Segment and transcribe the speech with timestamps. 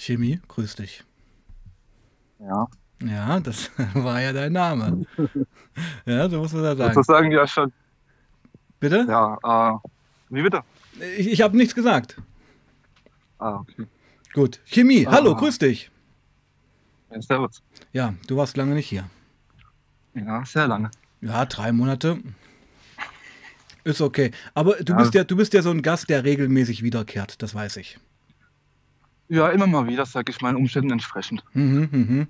[0.00, 1.04] Chemie, grüß dich.
[2.38, 2.68] Ja.
[3.02, 5.04] Ja, das war ja dein Name.
[6.06, 6.94] Ja, so muss man das sagen.
[6.94, 7.72] Sozusagen ja schon.
[8.78, 9.04] Bitte?
[9.08, 9.78] Ja, äh,
[10.30, 10.62] wie bitte?
[11.18, 12.16] Ich, ich habe nichts gesagt.
[13.38, 13.86] Ah, okay.
[14.32, 14.60] Gut.
[14.64, 15.38] Chemie, hallo, Ah.
[15.38, 15.90] grüß dich.
[17.10, 17.62] Ja, servus.
[17.92, 19.04] Ja, du warst lange nicht hier.
[20.14, 20.90] Ja, sehr lange.
[21.20, 22.18] Ja, drei Monate.
[23.84, 24.30] Ist okay.
[24.54, 24.98] Aber du Ja.
[24.98, 27.98] bist ja, du bist ja so ein Gast, der regelmäßig wiederkehrt, das weiß ich.
[29.30, 31.44] Ja, immer mal wieder, sage ich meinen Umständen entsprechend.
[31.52, 32.26] Mhm, mhm.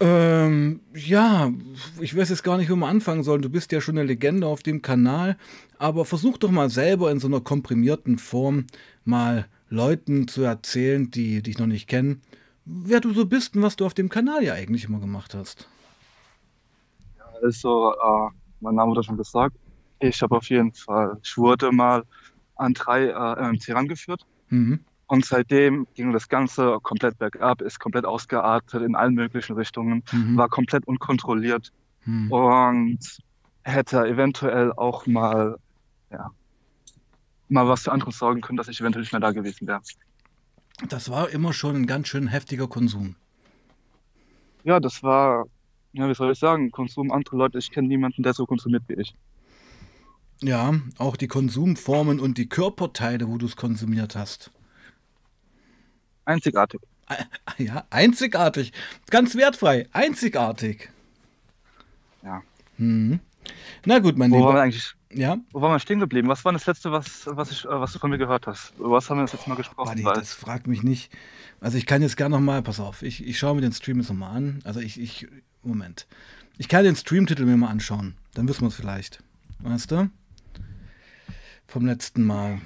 [0.00, 1.50] Ähm, ja,
[1.98, 3.40] ich weiß jetzt gar nicht, wo wir anfangen sollen.
[3.40, 5.38] Du bist ja schon eine Legende auf dem Kanal,
[5.78, 8.66] aber versuch doch mal selber in so einer komprimierten Form
[9.06, 12.20] mal Leuten zu erzählen, die dich noch nicht kennen,
[12.66, 15.70] wer du so bist und was du auf dem Kanal ja eigentlich immer gemacht hast.
[17.42, 18.28] Also, äh,
[18.60, 19.56] mein Name wurde schon gesagt.
[20.00, 22.02] Ich habe auf jeden Fall, ich wurde mal
[22.56, 24.26] an drei äh, MMC rangeführt.
[24.50, 24.80] Mhm.
[25.12, 30.38] Und seitdem ging das Ganze komplett bergab, ist komplett ausgeartet in allen möglichen Richtungen, Mhm.
[30.38, 31.70] war komplett unkontrolliert
[32.06, 32.32] Mhm.
[32.32, 32.98] und
[33.62, 35.58] hätte eventuell auch mal,
[36.10, 36.30] ja,
[37.50, 39.82] mal was für andere sorgen können, dass ich eventuell nicht mehr da gewesen wäre.
[40.88, 43.14] Das war immer schon ein ganz schön heftiger Konsum.
[44.64, 45.44] Ja, das war,
[45.92, 47.58] ja, wie soll ich sagen, Konsum andere Leute.
[47.58, 49.14] Ich kenne niemanden, der so konsumiert wie ich.
[50.40, 54.50] Ja, auch die Konsumformen und die Körperteile, wo du es konsumiert hast.
[56.24, 56.80] Einzigartig.
[57.58, 58.72] Ja, einzigartig.
[59.10, 59.86] Ganz wertfrei.
[59.92, 60.90] Einzigartig.
[62.22, 62.42] Ja.
[62.78, 63.20] Mhm.
[63.84, 64.62] Na gut, mein Wo waren wir Lieber.
[64.62, 66.28] eigentlich, Ja, wo waren wir stehen geblieben?
[66.28, 68.72] Was war das Letzte, was, was, ich, äh, was du von mir gehört hast?
[68.78, 70.04] Über was haben wir das letzte Mal gesprochen?
[70.04, 71.12] Weil, das fragt mich nicht.
[71.60, 74.08] Also ich kann jetzt gerne nochmal, pass auf, ich, ich schaue mir den Stream jetzt
[74.08, 74.60] nochmal an.
[74.64, 75.26] Also ich, ich,
[75.62, 76.06] Moment.
[76.56, 78.14] Ich kann den Streamtitel mir mal anschauen.
[78.34, 79.22] Dann wissen wir es vielleicht.
[79.58, 80.08] Weißt du?
[81.66, 82.60] Vom letzten Mal.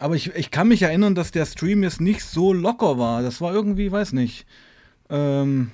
[0.00, 3.20] Aber ich, ich kann mich erinnern, dass der Stream jetzt nicht so locker war.
[3.20, 4.46] Das war irgendwie, weiß nicht.
[5.10, 5.72] Ähm,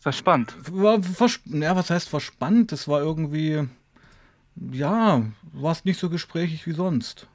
[0.00, 0.56] verspannt.
[0.72, 2.72] war vers ja, was heißt verspannt?
[2.72, 3.68] Das war irgendwie,
[4.56, 5.22] ja,
[5.52, 7.28] warst nicht so gesprächig wie sonst.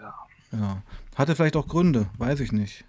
[0.00, 0.14] Ja.
[0.52, 0.82] Ja.
[1.16, 2.84] Hatte vielleicht auch Gründe, weiß ich nicht.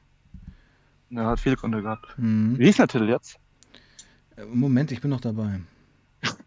[1.09, 2.13] Ja, hat viele Gründe gehabt.
[2.19, 2.59] Mhm.
[2.59, 3.39] Wie ist der Titel jetzt?
[4.53, 5.59] Moment, ich bin noch dabei.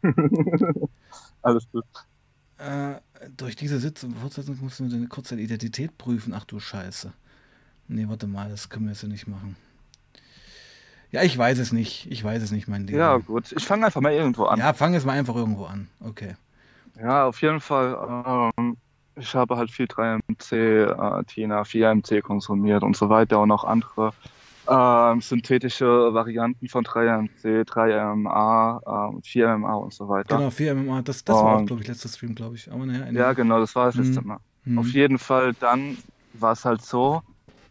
[1.43, 1.85] Alles gut.
[2.59, 3.01] Äh,
[3.37, 6.33] durch diese Sitzung, Fortsetzung musst du deine kurze Identität prüfen.
[6.35, 7.13] Ach du Scheiße.
[7.89, 9.57] Nee, warte mal, das können wir jetzt ja nicht machen.
[11.11, 12.11] Ja, ich weiß es nicht.
[12.11, 12.99] Ich weiß es nicht, mein Lieber.
[12.99, 13.53] Ja, gut.
[13.53, 14.59] Ich fange einfach mal irgendwo an.
[14.59, 15.89] Ja, fang jetzt mal einfach irgendwo an.
[16.01, 16.37] Okay.
[17.01, 18.53] Ja, auf jeden Fall.
[18.59, 18.77] Ähm,
[19.17, 24.13] ich habe halt viel 3MC, äh, Tina, 4MC konsumiert und so weiter und auch andere
[24.69, 28.81] ähm, synthetische Varianten von 3MC, 3MMA,
[29.13, 30.37] ähm, 4MMA und so weiter.
[30.37, 32.71] Genau, 4 MMA, das, das war auch, glaube ich, letzter Stream, glaube ich.
[32.71, 34.27] Aber naja, Ja, genau, das war das letzte Mhm.
[34.27, 34.39] Mal.
[34.65, 34.79] Mhm.
[34.79, 35.97] Auf jeden Fall dann
[36.35, 37.23] war es halt so,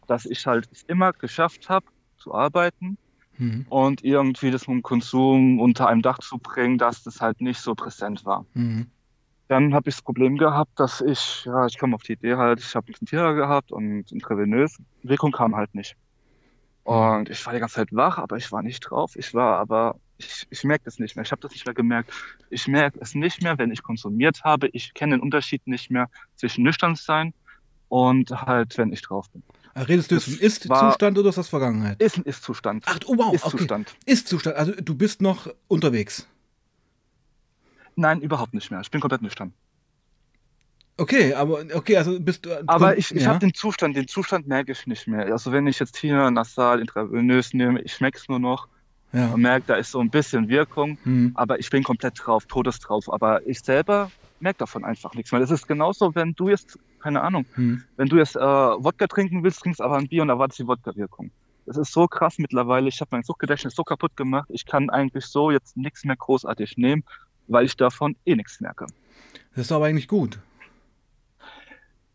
[0.08, 1.86] dass ich halt es immer geschafft habe
[2.18, 2.98] zu arbeiten
[3.38, 3.68] Mhm.
[3.70, 7.60] und irgendwie das mit dem Konsum unter einem Dach zu bringen, dass das halt nicht
[7.60, 8.46] so präsent war.
[8.56, 8.88] Mhm.
[9.50, 12.60] Dann habe ich das Problem gehabt, dass ich, ja, ich kam auf die Idee halt,
[12.60, 15.96] ich habe einen Tierer gehabt und intravenös, Wirkung kam halt nicht.
[16.88, 19.18] Und ich war die ganze Zeit wach, aber ich war nicht drauf.
[19.18, 21.26] Ich war aber, ich, ich merke das nicht mehr.
[21.26, 22.14] Ich habe das nicht mehr gemerkt.
[22.50, 24.70] Ich merke es nicht mehr, wenn ich konsumiert habe.
[24.70, 27.34] Ich kenne den Unterschied nicht mehr zwischen nüchtern sein
[27.90, 29.44] und halt, wenn ich drauf bin.
[29.74, 32.02] Ah, Redest du jetzt vom Ist-Zustand oder ist das Vergangenheit?
[32.02, 32.86] Ist ein Ist-Zustand.
[32.88, 33.36] Ach, oh wow, okay.
[33.36, 33.96] Ist-Zustand.
[34.06, 36.26] Ist-Zustand, also du bist noch unterwegs.
[37.98, 38.80] Nein, überhaupt nicht mehr.
[38.80, 39.54] Ich bin komplett nüchtern.
[41.00, 42.50] Okay, aber okay, also bist du.
[42.68, 43.30] Aber kon- ich, ich ja.
[43.30, 45.28] habe den Zustand, den Zustand merke ich nicht mehr.
[45.28, 48.68] Also wenn ich jetzt hier nasal, intravenös nehme, ich schmecke es nur noch
[49.14, 49.28] ja.
[49.28, 51.32] und merke, da ist so ein bisschen Wirkung, Hm.
[51.36, 53.12] aber ich bin komplett drauf, todes drauf.
[53.14, 54.10] Aber ich selber
[54.40, 55.40] merke davon einfach nichts mehr.
[55.42, 57.84] Das ist genauso, wenn du jetzt, keine Ahnung, Hm.
[57.98, 61.30] wenn du jetzt äh, Wodka trinken willst, trinkst aber ein Bier und erwartest die Wodka-Wirkung.
[61.68, 62.88] Das ist so krass mittlerweile.
[62.88, 64.48] Ich habe mein Suchtgedächtnis so kaputt gemacht.
[64.52, 67.04] Ich kann eigentlich so jetzt nichts mehr großartig nehmen,
[67.48, 68.88] weil ich davon eh nichts merke.
[69.54, 70.40] Das ist aber eigentlich gut.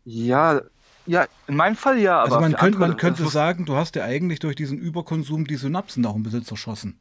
[0.05, 0.61] Ja,
[1.05, 4.03] ja, in meinem Fall ja, aber Also man könnte, man könnte sagen, du hast ja
[4.03, 6.99] eigentlich durch diesen Überkonsum die Synapsen nach dem Besitz erschossen.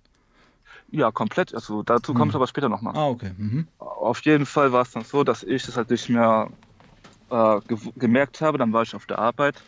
[0.90, 1.54] Ja, komplett.
[1.54, 2.36] Also dazu komme ich Hm.
[2.36, 2.94] aber später nochmal.
[2.96, 3.32] Ah, okay.
[3.36, 3.66] Mhm.
[3.78, 6.50] Auf jeden Fall war es dann so, dass ich das halt nicht mehr
[7.30, 8.58] äh, ge gemerkt habe.
[8.58, 9.62] Dann war ich auf der Arbeit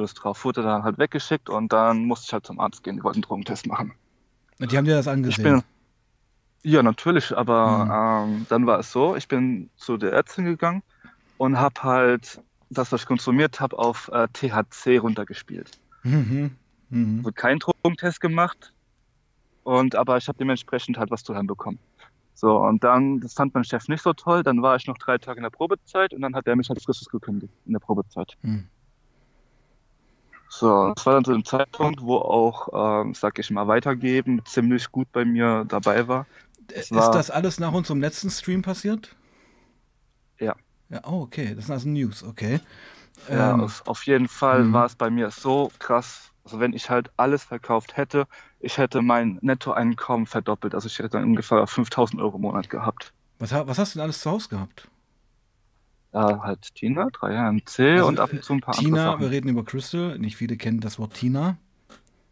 [0.00, 2.96] ist drauf, wurde dann halt weggeschickt und dann musste ich halt zum Arzt gehen.
[2.96, 3.92] Die wollten einen Drogentest machen.
[4.60, 5.42] Die haben dir das Ich angesehen.
[5.44, 5.62] bin,
[6.62, 10.82] ja, natürlich, aber ähm, dann war es so, ich bin zu der Ärztin gegangen
[11.38, 12.40] und habe halt
[12.70, 15.80] das, was ich konsumiert habe, auf äh, THC runtergespielt.
[16.02, 16.56] Mhm.
[16.90, 17.18] Mhm.
[17.18, 18.74] Also keinen Drogentest gemacht
[19.62, 21.78] und aber ich habe dementsprechend halt was zu hören bekommen.
[22.34, 25.18] So, und dann, das fand mein Chef nicht so toll, dann war ich noch drei
[25.18, 28.36] Tage in der Probezeit und dann hat er mich halt frisches gekündigt in der Probezeit.
[28.42, 28.68] Mhm.
[30.50, 34.90] So, das war dann zu dem Zeitpunkt, wo auch, ähm, sag ich mal, weitergeben ziemlich
[34.90, 36.26] gut bei mir dabei war.
[36.72, 39.14] Ist war- das alles nach unserem letzten Stream passiert?
[40.38, 40.54] Ja.
[40.90, 41.54] Ja, oh, okay.
[41.54, 42.60] Das sind also News, okay.
[43.28, 44.72] Ja, Ähm, auf, auf jeden Fall mhm.
[44.72, 46.30] war es bei mir so krass.
[46.44, 48.26] Also wenn ich halt alles verkauft hätte,
[48.60, 50.74] ich hätte mein Nettoeinkommen verdoppelt.
[50.74, 53.12] Also ich hätte dann ungefähr 5000 Euro im Monat gehabt.
[53.38, 54.88] was, was hast du denn alles zu Hause gehabt?
[56.14, 59.48] Ja, halt Tina, 3MC Also, und ab und zu ein paar Tina, andere wir reden
[59.48, 60.18] über Crystal.
[60.18, 61.58] Nicht viele kennen das Wort Tina.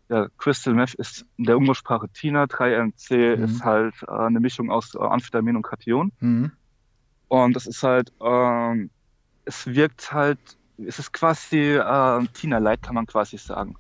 [0.09, 3.45] Ja, Crystal Meth ist in der Umgangssprache Tina, 3MC Mhm.
[3.45, 6.11] ist halt äh, eine Mischung aus äh, Amphetamin und Kation.
[6.21, 6.53] Mhm.
[7.29, 8.91] Und das ist halt, ähm,
[9.45, 10.39] es wirkt halt,
[10.79, 13.75] es ist quasi äh, Tina Light, kann man quasi sagen.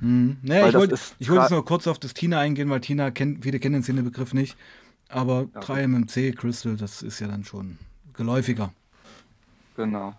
[0.00, 0.38] Mhm.
[0.42, 3.42] Naja, Weil ich wollte wollte jetzt nur kurz auf das Tina eingehen, weil Tina kennt,
[3.42, 4.56] viele kennen den Szenebegriff nicht.
[5.08, 5.60] Aber Ja.
[5.60, 7.78] 3MMC, Crystal, das ist ja dann schon
[8.12, 8.72] geläufiger.
[9.76, 10.14] Genau.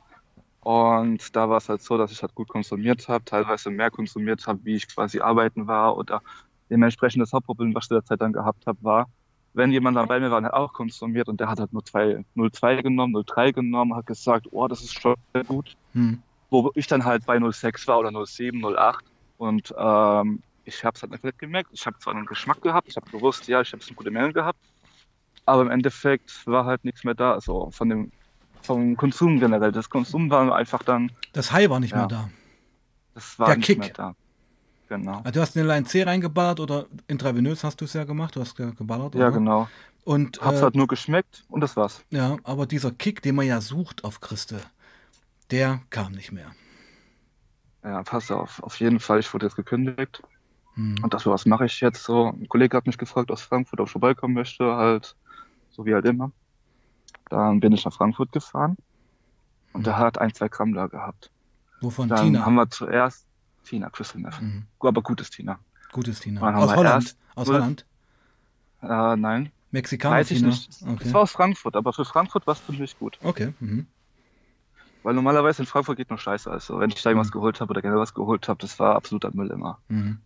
[0.62, 4.46] Und da war es halt so, dass ich halt gut konsumiert habe, teilweise mehr konsumiert
[4.48, 5.98] habe, wie ich quasi arbeiten war.
[5.98, 6.22] Oder
[6.70, 9.10] dementsprechend das Hauptproblem, was ich zu der Zeit dann gehabt habe, war,
[9.54, 12.24] wenn jemand dann bei mir war hat auch konsumiert und der hat halt nur zwei,
[12.36, 15.76] 0,2 genommen, 0,3 genommen, hat gesagt, oh, das ist schon sehr gut.
[15.94, 16.22] Mhm.
[16.50, 18.96] Wo ich dann halt bei 0,6 war oder 0,7, 0,8.
[19.38, 21.70] Und ähm, ich habe es halt nicht gemerkt.
[21.74, 24.34] Ich habe zwar einen Geschmack gehabt, ich habe gewusst, ja, ich habe eine gute Menge
[24.34, 24.60] gehabt.
[25.46, 28.12] Aber im Endeffekt war halt nichts mehr da, also von dem
[28.62, 29.72] vom Konsum generell.
[29.72, 32.00] Das Konsum war einfach dann, Das High war nicht Ja.
[32.00, 32.30] mehr da.
[33.14, 33.80] das war Der nicht Kick.
[33.80, 34.14] mehr da.
[34.90, 35.22] Genau.
[35.24, 38.42] Also du hast eine Line C reingeballert oder intravenös hast du es ja gemacht, du
[38.42, 39.16] hast ge- geballert.
[39.16, 39.32] Ja, oder?
[39.32, 39.70] genau.
[40.04, 42.06] Und Hab's äh, halt nur geschmeckt und das war's.
[42.12, 44.62] ja, aber dieser Kick, den man ja sucht auf Crystal,
[45.52, 46.56] der kam nicht mehr.
[47.84, 48.62] Ja, pass auf.
[48.64, 50.22] Auf jeden Fall, ich wurde jetzt gekündigt.
[50.76, 50.96] Hm.
[51.02, 52.28] Und das, was mache ich jetzt so?
[52.28, 55.16] Ein Kollege hat mich gefragt aus Frankfurt, ob ich vorbeikommen möchte, halt,
[55.72, 56.32] so wie halt immer.
[57.30, 58.78] Dann bin ich nach Frankfurt gefahren
[59.74, 61.32] und der hat ein, zwei Gramm da gehabt.
[61.82, 62.46] Wovon Dann Tina?
[62.46, 63.29] haben wir zuerst
[63.64, 64.42] Tina, Crystal Meth.
[64.42, 64.64] Mhm.
[64.80, 65.60] Aber gutes Tina.
[65.92, 66.42] Gutes Tina.
[66.56, 67.06] Aus Holland.
[67.06, 67.86] erst Aus Holland.
[68.82, 70.50] Äh, nein, Mexikaner weiß ich Tina.
[70.50, 70.70] nicht.
[70.70, 71.14] Es Okay.
[71.14, 73.20] war aus Frankfurt, aber für Frankfurt war es ziemlich gut.
[73.24, 73.54] Okay.
[73.60, 73.88] Mhm.
[75.04, 76.50] Weil normalerweise in Frankfurt geht nur Scheiße.
[76.52, 77.34] Also wenn ich da irgendwas Mhm.
[77.34, 79.80] geholt habe oder generell was geholt habe, das war absoluter Müll immer.
[79.88, 80.20] Mhm.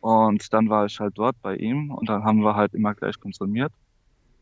[0.00, 3.18] Und dann war ich halt dort bei ihm und dann haben wir halt immer gleich
[3.20, 3.72] konsumiert.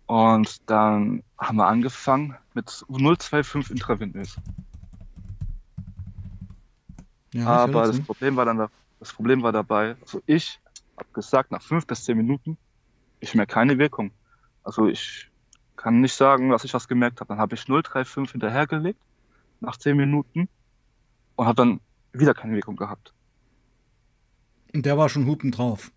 [0.07, 4.37] Und dann haben wir angefangen mit 0,25 intravenös.
[7.35, 8.01] Ja, Aber das.
[8.01, 10.61] Problem war dann, da- das Problem war dabei, also ich
[10.97, 12.59] habe gesagt, nach fünf bis zehn Minuten,
[13.21, 14.13] ich merke keine Wirkung.
[14.63, 15.31] Also ich
[15.77, 17.29] kann nicht sagen, dass ich was gemerkt habe.
[17.29, 19.01] Dann habe ich 0,35 hinterhergelegt,
[19.61, 20.49] nach zehn Minuten
[21.37, 21.81] und habe dann
[22.13, 23.15] wieder keine Wirkung gehabt.
[24.75, 25.91] Und der war schon hupen drauf.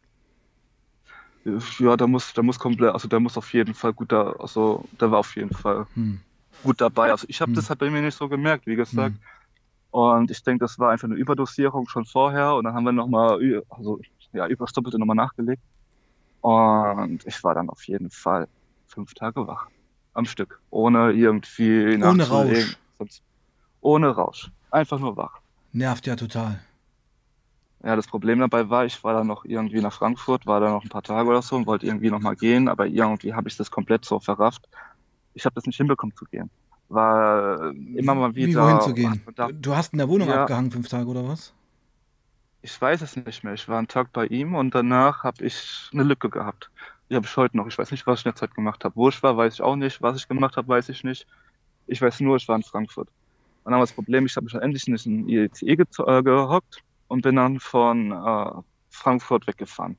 [1.79, 4.83] Ja, da muss, da muss komplett, also der muss auf jeden Fall gut da, also
[4.99, 6.19] der war auf jeden Fall Hm.
[6.63, 7.11] gut dabei.
[7.11, 7.55] Also ich habe Hm.
[7.55, 9.15] das halt bei mir nicht so gemerkt, wie gesagt.
[9.15, 9.21] Hm.
[9.95, 12.55] Und ich denke, das war einfach eine Überdosierung schon vorher.
[12.55, 14.01] Und dann haben wir nochmal, also
[14.33, 15.61] ja, übers Doppelte nochmal nachgelegt.
[16.41, 18.49] Und ich war dann auf jeden Fall
[18.87, 19.67] fünf Tage wach.
[20.13, 20.59] Am Stück.
[20.69, 22.27] Ohne irgendwie Ohne.
[22.27, 22.77] Rausch.
[23.79, 24.51] Ohne Rausch.
[24.69, 25.39] Einfach nur wach.
[25.71, 26.59] Nervt ja total.
[27.81, 30.83] Ja, das Problem dabei war, ich war dann noch irgendwie nach Frankfurt, war da noch
[30.83, 33.71] ein paar Tage oder so und wollte irgendwie nochmal gehen, aber irgendwie habe ich das
[33.71, 34.67] komplett so verrafft.
[35.35, 36.49] Ich habe das nicht hinbekommen zu gehen.
[36.89, 38.47] War immer mal wieder.
[38.47, 39.21] Wie wohin zu gehen?
[39.61, 40.41] Du hast in der Wohnung Ja.
[40.41, 41.53] abgehangen fünf Tage oder was?
[42.61, 43.53] Ich weiß es nicht mehr.
[43.53, 46.69] Ich war einen Tag bei ihm und danach habe ich eine Lücke gehabt.
[47.09, 47.67] Die habe ich heute noch.
[47.67, 48.95] Ich weiß nicht, was ich in der Zeit gemacht habe.
[48.95, 50.01] Wo ich war, weiß ich auch nicht.
[50.01, 51.27] Was ich gemacht habe, weiß ich nicht.
[51.87, 53.07] Ich weiß nur, ich war in Frankfurt.
[53.63, 56.83] Und dann war das Problem, ich habe mich dann endlich in den gezo- äh, gehockt
[57.07, 58.51] und bin dann von äh,
[58.89, 59.97] Frankfurt weggefahren.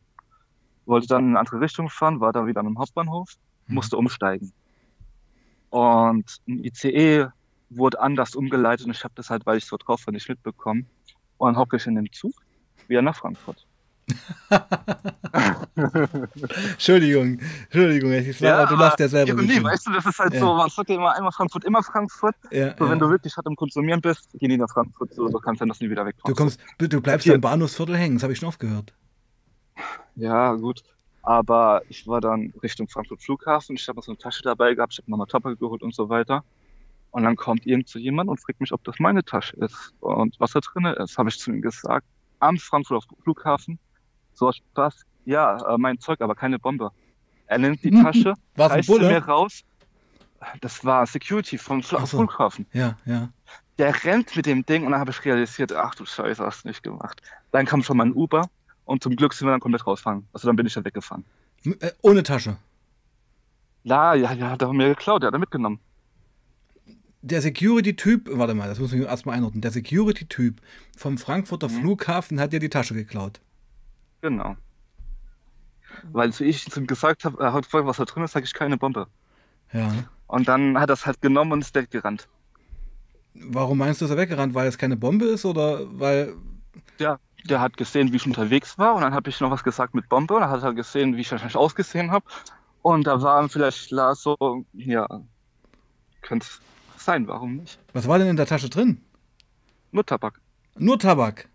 [0.87, 3.35] Wollte dann in eine andere Richtung fahren, war dann wieder an einem Hauptbahnhof,
[3.67, 3.75] Mhm.
[3.75, 4.53] musste umsteigen.
[5.71, 7.27] Und ein ICE
[7.71, 10.87] wurde anders umgeleitet und ich habe das halt, weil ich so drauf war, nicht mitbekommen.
[11.39, 12.33] Und dann hocke ich in dem Zug
[12.89, 13.67] wieder nach Frankfurt.
[15.75, 19.43] Entschuldigung, Entschuldigung, ich sag, aber du lachst ja selber.
[19.43, 20.41] Ja, nee, weißt du, das ist halt Ja.
[20.41, 22.35] so, man sagt ja immer einmal Frankfurt, immer Frankfurt.
[22.51, 22.91] ja, So, ja.
[22.91, 25.13] wenn du wirklich hart am Konsumieren bist, geh nie nach Frankfurt.
[25.15, 26.37] So, so kann es sein, dass du nie wieder Du wegkommst.
[26.39, 27.35] kommst, du bleibst Hier.
[27.35, 28.95] am Bahnhofsviertel hängen, das habe ich schon oft gehört.
[30.15, 30.83] Ja, gut.
[31.27, 33.75] Aber ich war dann Richtung Frankfurt Flughafen.
[33.75, 34.93] Ich habe noch so eine Tasche dabei gehabt.
[34.93, 36.45] Ich habe nochmal Topper geholt und so weiter.
[37.11, 40.39] Und dann kommt irgend so jemand und fragt mich, ob das meine Tasche ist und
[40.39, 41.19] was da drin ist.
[41.19, 42.07] Habe ich zu ihm gesagt.
[42.39, 43.81] Am Frankfurter Flughafen.
[44.35, 45.03] So Spaß.
[45.25, 46.93] Ja, äh, mein Zeug, aber keine Bombe.
[47.47, 49.63] Er nimmt die Tasche, War's reißt sie mir raus.
[50.61, 52.19] Das war Security vom Fl so.
[52.19, 52.67] Flughafen.
[52.73, 53.31] Ja, ja.
[53.79, 56.69] Der rennt mit dem Ding und dann habe ich realisiert, ach du Scheiße, hast du
[56.69, 57.21] nicht gemacht.
[57.51, 58.49] Dann kam schon mal ein Uber
[58.87, 60.27] und zum Glück sind wir dann komplett rausgefahren.
[60.33, 61.25] Also dann bin ich dann weggefahren.
[61.65, 62.57] M- äh, ohne Tasche.
[63.85, 65.79] Ja, ja, ja, hat er mir geklaut, der hat er mitgenommen.
[67.23, 69.61] der Security-Typ, warte mal, das muss ich erstmal einordnen.
[69.61, 70.61] Der Security-Typ
[70.97, 71.81] vom Frankfurter Mhm.
[71.81, 73.41] Flughafen hat dir die Tasche geklaut.
[74.23, 74.57] Genau.
[76.13, 78.45] Weil so ich zu ihm gesagt habe, er hat gefragt, was da drin ist, sage
[78.45, 79.09] ich keine Bombe.
[79.73, 79.93] Ja.
[80.29, 82.29] Und dann hat er es halt genommen und ist weggerannt.
[83.35, 84.55] Warum meinst du, ist er weggerannt?
[84.55, 86.35] Weil es keine Bombe ist oder weil.
[87.01, 89.95] Der, der hat gesehen, wie ich unterwegs war und dann habe ich noch was gesagt
[89.95, 92.25] mit Bombe und dann hat er gesehen, wie ich wahrscheinlich ausgesehen habe.
[92.83, 95.07] Und da war vielleicht klar so, ja,
[96.23, 96.47] könnte
[96.97, 97.79] sein, warum nicht?
[97.93, 99.01] Was war denn in der Tasche drin?
[99.93, 100.41] Nur Tabak.
[100.77, 101.49] Nur Tabak.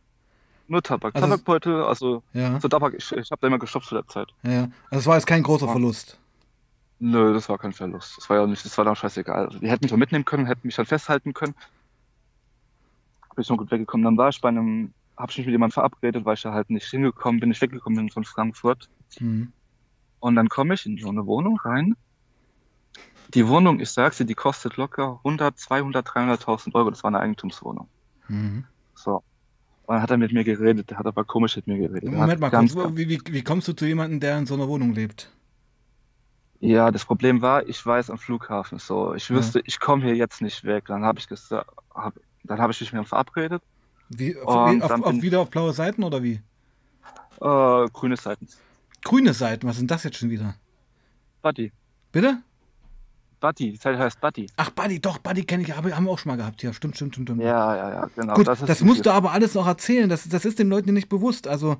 [0.67, 1.13] Nur Tabak.
[1.15, 2.59] Also- Tabakbeutel, also Ja.
[2.59, 4.29] so Tabak, ich, ich habe da immer gestopft zu der Zeit.
[4.43, 4.51] ja.
[4.51, 4.61] ja.
[4.89, 5.71] Also es war jetzt kein großer Ja.
[5.71, 6.17] Verlust.
[6.99, 8.17] Nö, das war kein Verlust.
[8.17, 9.45] Das war ja nicht, das war dann scheißegal.
[9.47, 11.55] Also, die hätten mich doch mitnehmen können, hätten mich dann festhalten können.
[13.35, 14.03] Bin ich noch gut weggekommen.
[14.05, 16.69] Dann war ich bei einem, habe ich mich mit jemandem verabredet, weil ich da halt
[16.69, 18.89] nicht hingekommen bin, nicht weggekommen bin von Frankfurt.
[19.19, 19.51] Mhm.
[20.19, 21.95] Und dann komme ich in so eine Wohnung rein.
[23.33, 26.89] Die Wohnung, ich sag's dir, die kostet locker 100, 200, 300.000 Euro.
[26.89, 27.87] Das war eine Eigentumswohnung.
[28.27, 28.65] Mhm.
[28.93, 29.23] So.
[29.83, 30.89] Und dann hat er mit mir geredet.
[30.89, 32.11] Der hat aber komisch mit mir geredet.
[32.11, 34.67] Moment mal ganz, kurz, wie, wie, wie kommst du zu jemandem, der in so einer
[34.67, 35.31] Wohnung lebt?
[36.59, 39.15] Ja, das Problem war, ich war jetzt am Flughafen so.
[39.15, 39.35] Ich Ja.
[39.35, 40.85] wüsste, ich komme hier jetzt nicht weg.
[40.87, 42.13] Dann habe ich gesagt, hab,
[42.43, 43.63] dann habe ich mich mit ihm verabredet.
[44.17, 46.41] Wie, auf, dann auf, bin- wieder auf blaue Seiten oder wie?
[47.41, 48.47] Äh, grüne Seiten.
[49.03, 50.55] Grüne Seiten, was sind das jetzt schon wieder?
[51.41, 51.71] Buddy.
[52.11, 52.37] Bitte?
[53.39, 54.47] Buddy, die Seite heißt Buddy.
[54.57, 56.61] Ach, Buddy, doch, Buddy kenne ich, haben wir auch schon mal gehabt.
[56.61, 57.29] Ja, stimmt, stimmt, stimmt.
[57.29, 57.41] stimmt.
[57.41, 58.35] Ja, ja, ja, genau.
[58.35, 60.07] Gut, das, die musst du aber alles noch erzählen.
[60.09, 61.47] Das, das ist den Leuten nicht bewusst.
[61.47, 61.77] Also,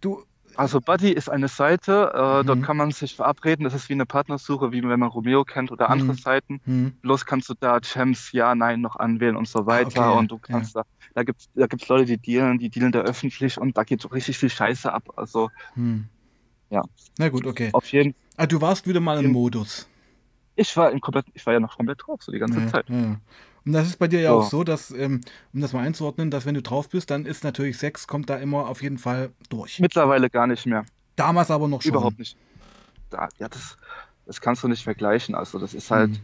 [0.00, 0.24] du.
[0.60, 2.46] Also Buddy ist eine Seite, äh, Mhm.
[2.46, 3.64] dort kann man sich verabreden.
[3.64, 6.16] Das ist wie eine Partnersuche, wie wenn man Romeo kennt oder andere Mhm.
[6.18, 6.60] Seiten.
[6.64, 10.10] Hm, Bloß kannst du da Gems ja, nein noch anwählen und so weiter.
[10.12, 10.82] okay, und du kannst da,
[11.14, 14.08] da gibt's, da gibt's Leute, die dealen, die dealen da öffentlich und da geht so
[14.08, 15.04] richtig viel Scheiße ab.
[15.16, 16.04] Also hm.
[16.68, 16.82] Ja.
[17.16, 17.70] Na gut, okay.
[17.72, 19.88] auf jeden Ah, du warst wieder mal im Modus.
[20.56, 22.88] ich war im komplett, ich war ja noch komplett drauf, so die ganze Ja, Zeit.
[22.90, 23.16] ja, ja.
[23.64, 24.38] Und das ist bei dir ja So.
[24.38, 25.20] auch so, dass, ähm,
[25.52, 28.36] um das mal einzuordnen, dass wenn du drauf bist, dann ist natürlich Sex, kommt da
[28.36, 29.78] immer auf jeden Fall durch.
[29.80, 30.84] Mittlerweile gar nicht mehr.
[31.16, 31.92] Damals aber noch schon.
[31.92, 32.36] Überhaupt nicht.
[33.10, 33.76] Da, ja, das,
[34.26, 35.34] das kannst du nicht vergleichen.
[35.34, 36.20] Also das ist halt, Hm.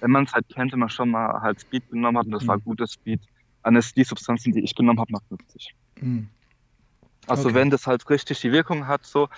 [0.00, 2.46] wenn man es halt kennt, wenn man schon mal halt Speed genommen hat und das
[2.46, 2.64] war Mhm.
[2.64, 3.20] gutes Speed,
[3.62, 5.72] dann ist die Substanzen, die ich genommen habe, noch 50.
[5.98, 6.28] Hm.
[7.26, 7.54] Also Okay.
[7.54, 9.28] wenn das halt richtig die Wirkung hat, so,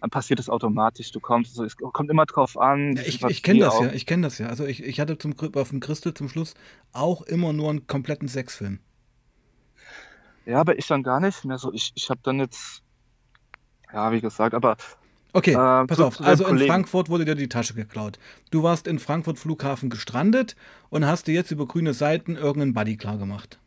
[0.00, 1.12] dann passiert es automatisch.
[1.12, 2.96] Du kommst, so, es kommt immer drauf an.
[2.96, 3.82] Ja, ich ich kenne das auch.
[3.84, 4.46] ja, ich kenne das ja.
[4.48, 6.54] Also ich, ich hatte zum, auf dem Christel zum Schluss
[6.92, 8.78] auch immer nur einen kompletten Sexfilm.
[10.46, 11.72] Ja, aber ich dann gar nicht mehr so.
[11.72, 12.82] Ich, ich habe dann jetzt,
[13.92, 14.76] ja, wie gesagt, aber
[15.32, 16.16] Okay, Äh, pass zu- auf.
[16.16, 16.72] zu Also in Kollegen.
[16.72, 18.18] Frankfurt wurde dir die Tasche geklaut.
[18.50, 20.56] Du warst in Frankfurt Flughafen gestrandet
[20.88, 23.60] und hast dir jetzt über grüne Seiten irgendeinen Buddy klar gemacht.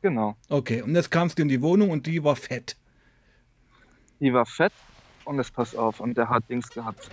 [0.00, 0.36] genau.
[0.48, 2.76] Okay, und jetzt kamst du in die Wohnung und die war fett.
[4.20, 4.72] Die war fett
[5.24, 7.10] und jetzt pass auf, und der hat Dings gehabt.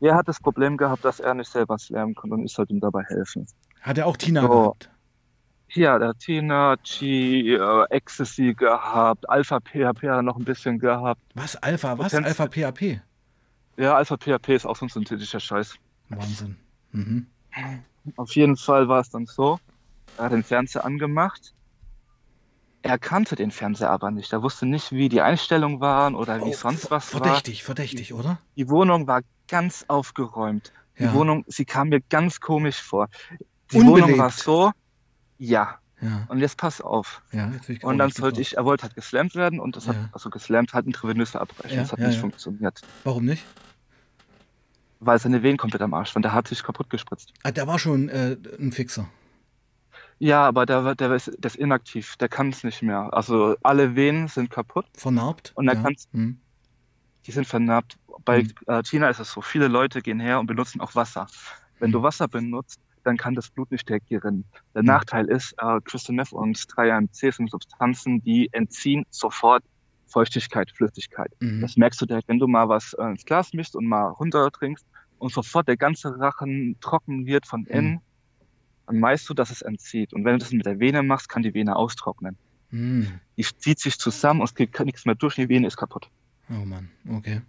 [0.00, 2.80] Er hat das Problem gehabt, dass er nicht selber slammen konnte und ich sollte ihm
[2.80, 3.46] dabei helfen.
[3.82, 4.48] Hat er auch Tina So.
[4.48, 4.90] gehabt?
[5.72, 10.78] Ja, der hat Tina, G, äh, Ecstasy gehabt, Alpha PHP hat er noch ein bisschen
[10.78, 11.20] gehabt.
[11.34, 11.54] Was?
[11.56, 11.96] Alpha?
[11.98, 12.14] Was?
[12.14, 13.00] Alpha PHP?
[13.76, 15.74] Ja, Alpha PHP ist auch so ein synthetischer Scheiß.
[16.08, 16.56] Wahnsinn.
[16.92, 17.26] Mhm.
[18.16, 19.60] Auf jeden Fall war es dann so,
[20.16, 21.54] er hat den Fernseher angemacht.
[22.82, 24.32] Er kannte den Fernseher aber nicht.
[24.32, 27.22] Er wusste nicht, wie die Einstellungen waren oder wie Oh, sonst was war.
[27.22, 28.38] Verdächtig, verdächtig, oder?
[28.56, 30.72] Die Wohnung war ganz aufgeräumt.
[30.98, 31.12] Die Ja.
[31.14, 33.08] Wohnung, sie kam mir ganz komisch vor.
[33.72, 34.32] Die Wohnung war Unbelebt.
[34.32, 34.72] so,
[35.38, 35.76] ja.
[36.02, 37.20] Ja, Und jetzt pass auf.
[37.30, 37.50] ja.
[37.68, 40.72] Jetzt Und dann sollte ich, er wollte halt geslammt werden und das hat, also geslammt
[40.72, 41.76] halt intravenöse abbrechen.
[41.76, 42.80] Ja, das hat nicht funktioniert.
[43.04, 43.44] Warum nicht?
[45.00, 46.22] Weil seine Venen komplett am Arsch waren.
[46.22, 47.34] Der hat sich kaputt gespritzt.
[47.42, 49.08] Ah, der war schon äh, ein Fixer.
[50.22, 52.16] Ja, aber der, der, ist, der ist inaktiv.
[52.16, 53.12] Der kann es nicht mehr.
[53.12, 54.84] Also alle Venen sind kaputt.
[54.96, 55.52] Vernarbt.
[55.56, 55.82] Und er ja.
[55.82, 56.38] kann's- Hm.
[57.26, 57.96] Die sind vernarbt.
[58.24, 58.50] Bei Mhm.
[58.66, 61.26] äh, China ist es so, viele Leute gehen her und benutzen auch Wasser.
[61.78, 61.94] Wenn Mhm.
[61.94, 64.44] du Wasser benutzt, dann kann das Blut nicht direkt hier rinnen.
[64.74, 64.88] Der Mhm.
[64.88, 69.64] Nachteil ist, äh, Crystal Meth und 3-AMC sind Substanzen, die entziehen sofort
[70.06, 71.32] Feuchtigkeit, Flüssigkeit.
[71.40, 71.62] Mhm.
[71.62, 74.50] Das merkst du direkt, wenn du mal was äh, ins Glas mischst und mal runter
[74.50, 74.84] trinkst
[75.18, 78.00] und sofort der ganze Rachen trocken wird von innen,
[78.90, 80.12] dann weißt du, dass es entzieht.
[80.12, 82.36] Und wenn du das mit der Vene machst, kann die Vene austrocknen.
[82.70, 83.20] Hm.
[83.36, 86.08] Die zieht sich zusammen und es geht nichts mehr durch, die Vene ist kaputt.
[86.50, 87.40] Oh Mann, okay.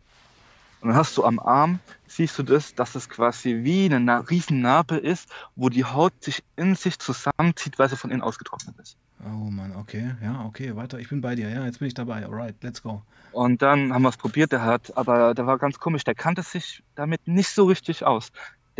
[0.81, 4.19] Und dann hast du am Arm, siehst du das, dass es quasi wie eine Na
[4.19, 8.77] riesen Narbe ist, wo die Haut sich in sich zusammenzieht, weil sie von innen ausgetrocknet
[8.79, 8.97] ist.
[9.23, 10.15] Oh Mann, okay.
[10.21, 10.99] Ja, okay, weiter.
[10.99, 11.49] Ich bin bei dir.
[11.49, 12.25] Ja, jetzt bin ich dabei.
[12.25, 13.01] Alright, let's go.
[13.31, 16.43] Und dann haben wir es probiert, der hat, aber der war ganz komisch, der kannte
[16.43, 18.31] sich damit nicht so richtig aus.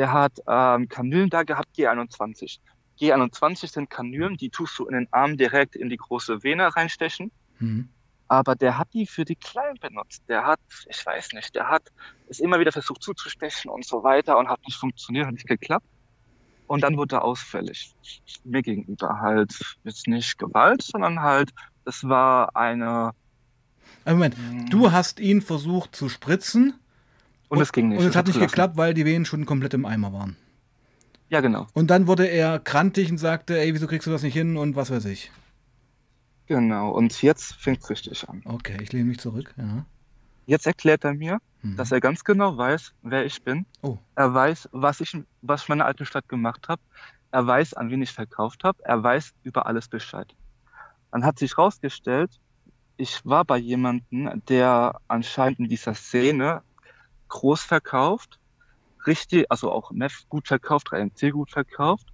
[0.01, 2.58] Der hat ähm, Kanülen da gehabt, G21.
[3.00, 7.31] G21 sind Kanülen, die tust du in den Arm direkt in die große Vene reinstechen.
[7.60, 7.88] Hm.
[8.27, 10.24] Aber der hat die für die Kleinen benutzt.
[10.27, 11.84] Der hat, ich weiß nicht, der hat
[12.29, 15.86] es immer wieder versucht zuzustechen und so weiter und hat nicht funktioniert, hat nicht geklappt.
[16.65, 17.93] Und dann wurde er ausfällig.
[18.43, 19.53] Mir gegenüber halt
[19.84, 21.51] jetzt nicht Gewalt, sondern halt,
[21.86, 23.12] es war eine.
[24.03, 24.36] Moment,
[24.72, 26.74] du hast ihn versucht zu spritzen
[27.51, 28.00] Und es ging nicht.
[28.00, 28.51] und es hat nicht gelassen.
[28.51, 30.38] geklappt, weil die Venen schon komplett im Eimer waren.
[31.29, 31.67] Ja, genau.
[31.74, 34.75] Und dann wurde er krantig und sagte, ey, wieso kriegst du das nicht hin und
[34.75, 35.31] was weiß ich.
[36.48, 36.89] Genau.
[36.91, 38.41] Und jetzt fängt es richtig an.
[38.46, 39.53] Okay, ich lehne mich zurück.
[39.58, 39.86] Ja.
[40.46, 41.75] Jetzt erklärt er mir, Mhm.
[41.77, 43.65] dass er ganz genau weiß, wer ich bin.
[43.81, 43.98] Oh.
[44.15, 46.81] Er weiß, was ich, was ich in meiner alten Stadt gemacht habe.
[47.31, 48.84] Er weiß, an wen ich verkauft habe.
[48.84, 50.34] Er weiß über alles Bescheid.
[51.12, 52.31] Dann hat sich herausgestellt,
[52.98, 56.62] ich war bei jemandem, der anscheinend in dieser Szene
[57.31, 58.39] groß verkauft,
[59.07, 62.07] richtig, also auch Meth gut verkauft, 3MC gut verkauft.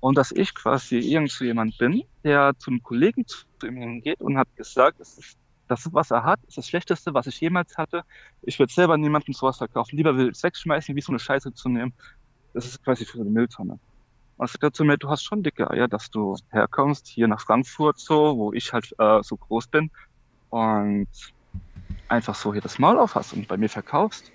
[0.00, 4.54] Und dass ich quasi irgend jemand bin, der zum Kollegen zu ihm hingeht und hat
[4.54, 8.02] gesagt, das ist das, was er hat, ist das Schlechteste, was ich jemals hatte.
[8.42, 9.96] Ich würde selber niemandem sowas verkaufen.
[9.96, 11.92] Lieber will es wegschmeißen, wie so eine Scheiße zu nehmen.
[12.54, 13.80] Das ist quasi für eine Mülltonne.
[14.36, 17.40] Und sagt er zu mir, du hast schon dicke Eier, dass du herkommst, hier nach
[17.40, 19.90] Frankfurt so, wo ich halt äh, so groß bin
[20.50, 21.08] und
[22.08, 24.30] einfach so hier das Maul auf hast und bei mir verkaufst.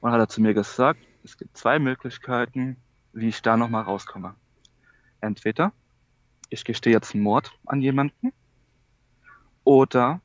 [0.00, 2.76] Und hat er zu mir gesagt, es gibt zwei Möglichkeiten,
[3.12, 4.34] wie ich da nochmal rauskomme.
[5.20, 5.72] Entweder
[6.50, 8.32] ich gestehe jetzt einen Mord an jemanden
[9.64, 10.20] oder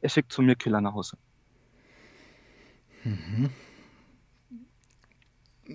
[0.00, 1.16] er schickt zu mir Killer nach Hause.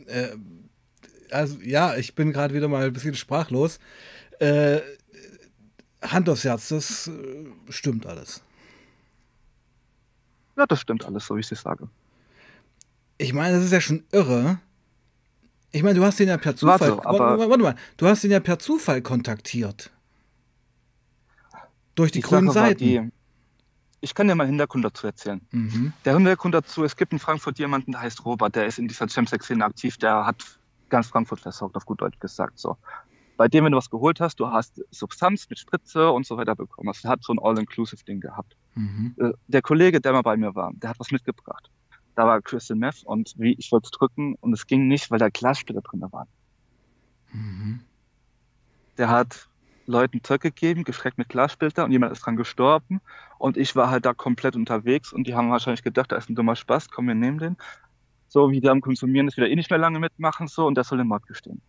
[0.07, 0.37] Äh,
[1.31, 3.79] also ja, ich bin gerade wieder mal ein bisschen sprachlos.
[4.39, 4.81] Äh,
[6.01, 8.43] Hand aufs Herz, das äh, stimmt alles.
[10.57, 11.89] Ja, das stimmt alles, so wie ich es sage.
[13.21, 14.59] Ich meine, das ist ja schon irre.
[15.71, 16.79] Ich meine, du hast ihn ja per Zufall.
[16.79, 19.91] Warte, warte, warte mal, du hast ihn ja per Zufall kontaktiert.
[21.95, 22.79] Durch die, Die grünen Seiten.
[22.79, 23.09] die-
[24.03, 25.41] ich kann dir mal Hintergrund dazu erzählen.
[25.51, 25.93] Mhm.
[26.05, 29.07] Der Hintergrund dazu, es gibt in Frankfurt jemanden, der heißt Robert, der ist in dieser
[29.07, 30.43] Chemsex-Szene aktiv, der hat
[30.89, 32.57] ganz Frankfurt versorgt, auf gut Deutsch gesagt.
[32.57, 32.77] So.
[33.37, 36.55] Bei dem, wenn du was geholt hast, du hast Substanz mit Spritze und so weiter
[36.55, 36.87] bekommen.
[36.89, 38.55] Also er hat so ein All-Inclusive-Ding gehabt.
[38.75, 39.13] Mhm.
[39.19, 41.69] Äh, Der Kollege, der mal bei mir war, der hat was mitgebracht.
[42.15, 45.19] Da war Crystal Meth und wie ich wollte es drücken und es ging nicht, weil
[45.19, 46.27] da Glassplitter drin waren.
[47.31, 47.81] Mhm.
[48.97, 49.47] Der hat
[49.85, 53.01] Leuten Zeug gegeben, gestreckt mit Glassplitter und jemand ist dran gestorben
[53.37, 56.35] und ich war halt da komplett unterwegs und die haben wahrscheinlich gedacht, da ist ein
[56.35, 57.57] dummer Spaß, komm, wir nehmen den.
[58.27, 60.83] So, wie die am Konsumieren das wieder eh nicht mehr lange mitmachen, so, und der
[60.83, 61.61] soll den Mord gestehen.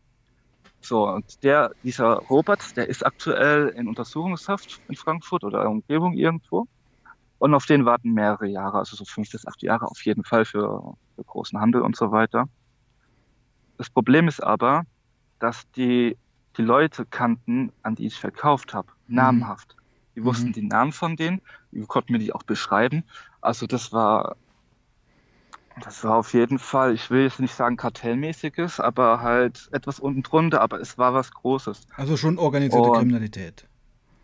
[0.80, 6.66] So, und der, dieser Robert, der ist aktuell in Untersuchungshaft in Frankfurt oder Umgebung irgendwo.
[7.42, 10.44] Und auf den warten mehrere Jahre, also so fünf bis acht Jahre auf jeden Fall
[10.44, 12.44] für, für großen Handel und so weiter.
[13.78, 14.84] Das Problem ist aber,
[15.40, 16.16] dass die,
[16.56, 19.74] die Leute kannten, an die ich verkauft habe, namenhaft.
[20.14, 20.52] Die wussten Mhm.
[20.52, 21.40] die Namen von denen,
[21.72, 23.02] die konnten mir die auch beschreiben.
[23.40, 24.36] Also das war,
[25.82, 30.22] das war auf jeden Fall, ich will jetzt nicht sagen kartellmäßiges, aber halt etwas unten
[30.22, 31.88] drunter, aber es war was Großes.
[31.96, 33.66] Also schon organisierte Und- Kriminalität.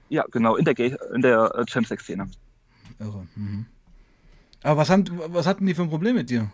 [0.09, 2.28] Ja, genau, in der, Gay- in der äh, Chemsex-Szene.
[2.98, 3.26] Irre.
[3.37, 3.66] Mhm.
[4.62, 6.50] Aber was, haben, was hatten die für ein Problem mit dir?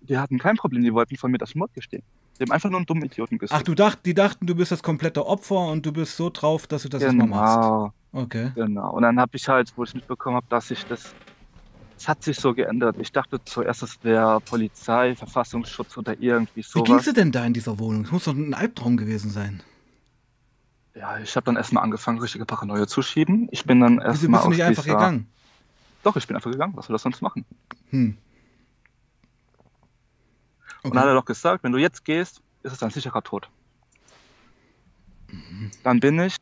[0.00, 2.02] Die hatten kein Problem, die wollten von mir das Mord gestehen.
[2.38, 3.58] Die haben einfach nur einen dummen Idioten gesucht.
[3.58, 6.68] Ach, du dacht, die dachten, du bist das komplette Opfer und du bist so drauf,
[6.68, 7.56] dass du das jetzt mal machst.
[7.56, 8.52] genau, Okay.
[8.54, 8.92] genau.
[8.94, 11.12] Und dann habe ich halt, wo ich mitbekommen habe, dass ich das,
[11.98, 12.96] es hat sich so geändert.
[13.00, 16.86] Ich dachte zuerst, es wäre Polizei, Verfassungsschutz oder irgendwie Wie sowas.
[16.86, 18.04] ging's dir denn da in dieser Wohnung?
[18.04, 19.62] Das muss doch ein Albtraum gewesen sein.
[20.98, 23.48] Ja, ich habe dann erstmal angefangen, richtige Paranoia zu schieben.
[23.52, 24.96] Ich bin dann Wieso erstmal bist du nicht einfach dieser...
[24.96, 25.28] gegangen?
[26.02, 26.72] Doch, ich bin einfach gegangen.
[26.76, 27.44] Was soll das sonst machen?
[27.90, 28.16] Hm.
[30.82, 31.10] Und dann hat Okay.
[31.10, 33.48] er doch gesagt, wenn du jetzt gehst, ist es ein sicherer Tod.
[35.30, 35.70] Mhm.
[35.84, 36.36] Dann bin ich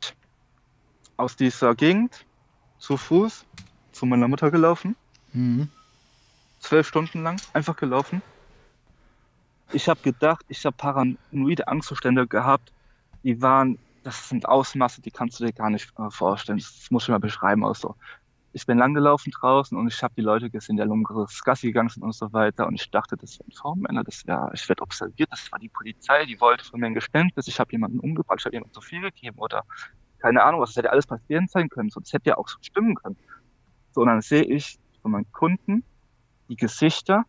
[1.17, 2.25] aus dieser Gegend
[2.79, 3.45] zu Fuß
[3.93, 4.97] zu meiner Mutter gelaufen.
[5.33, 5.69] Mhm.
[6.61, 8.23] zwölf Stunden lang einfach gelaufen.
[9.73, 12.73] Ich habe gedacht, ich habe paranoide Angstzustände gehabt.
[13.23, 16.59] Die waren, das sind Ausmaße, die kannst du dir gar nicht äh, vorstellen.
[16.59, 17.97] Das muss ich mal beschreiben auch.
[18.53, 21.89] Ich bin langgelaufen draußen und ich habe die Leute gesehen, die alle umgerisses Gassi gegangen
[21.89, 22.67] sind und so weiter.
[22.69, 26.25] Und ich dachte, das wären V-Männer, das wäre, ich werde observiert, das war die Polizei,
[26.25, 29.03] die wollte von mir ein Geständnis, ich habe jemanden umgebracht, ich habe jemandem zu viel
[29.03, 29.65] gegeben oder
[30.21, 31.91] keine Ahnung, was das hätte alles passieren sein können.
[31.91, 33.17] So, das hätte ja auch so stimmen können.
[33.93, 35.85] So, und dann sehe ich von meinen Kunden
[36.49, 37.25] die Gesichter,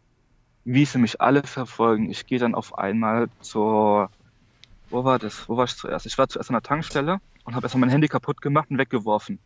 [0.63, 2.09] wie sie mich alle verfolgen.
[2.09, 4.11] Ich gehe dann auf einmal zur,
[4.89, 5.47] wo war das?
[5.49, 6.05] Wo war ich zuerst?
[6.05, 9.39] Ich war zuerst an der Tankstelle und habe erstmal mein Handy kaputt gemacht und weggeworfen.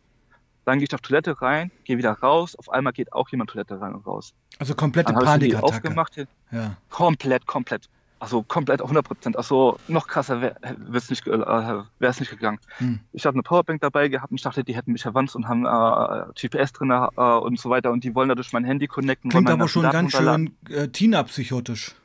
[0.64, 2.54] Dann gehe ich auf Toilette rein, gehe wieder raus.
[2.56, 4.32] Auf einmal geht auch jemand Toilette rein und raus.
[4.58, 5.64] Also komplette Dann Panikattacke.
[5.64, 6.16] aufgemacht.
[6.52, 6.76] Ja.
[6.88, 7.88] Komplett, komplett.
[8.20, 9.36] Also komplett auf 100 Prozent.
[9.36, 10.56] Also noch krasser wäre
[10.92, 12.60] es nicht, äh, nicht gegangen.
[12.78, 13.00] Hm.
[13.12, 15.66] Ich habe eine Powerbank dabei gehabt und ich dachte, die hätten mich verwandt und haben
[15.66, 19.28] äh, GPS drin äh, und so weiter und die wollen dadurch mein Handy connecten.
[19.28, 21.96] Klingt aber schon ganz schön äh, Tina-psychotisch.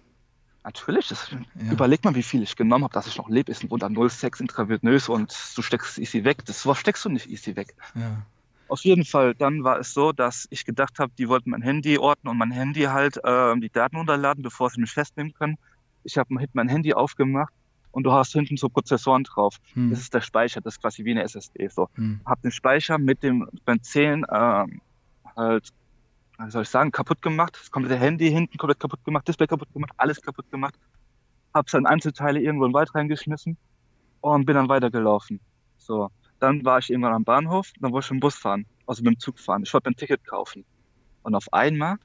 [0.67, 1.71] Natürlich, das, ja.
[1.71, 4.41] überleg mal, wie viel ich genommen habe, dass ich noch lebe, ist ein Wunder 06
[4.41, 6.43] intravenös und du steckst easy weg.
[6.43, 7.73] Das was steckst du nicht easy weg.
[7.95, 8.21] Ja.
[8.67, 11.97] Auf jeden Fall, dann war es so, dass ich gedacht habe, die wollten mein Handy
[11.97, 15.57] orten und mein Handy halt äh, die Daten runterladen, bevor sie mich festnehmen können.
[16.03, 17.53] Ich habe mein Handy aufgemacht
[17.91, 19.55] und du hast hinten so Prozessoren drauf.
[19.71, 19.89] Hm.
[19.89, 21.69] Das ist der Speicher, das ist quasi wie eine SSD.
[21.69, 21.87] So.
[21.95, 22.19] Hm.
[22.25, 23.47] Hab den Speicher mit dem
[23.83, 24.81] Zählen ähm,
[25.33, 25.69] halt
[26.39, 27.57] wie soll ich sagen, kaputt gemacht.
[27.59, 30.75] Das komplette Handy hinten komplett kaputt gemacht, Display kaputt gemacht, alles kaputt gemacht.
[31.53, 33.57] Hab's dann Einzelteile irgendwo in den Wald reingeschmissen
[34.21, 35.39] und bin dann weitergelaufen.
[35.77, 39.03] So, dann war ich irgendwann am Bahnhof, dann wollte ich mit dem Bus fahren, also
[39.03, 39.63] mit dem Zug fahren.
[39.63, 40.65] Ich wollte ein Ticket kaufen.
[41.23, 41.97] Und auf einmal,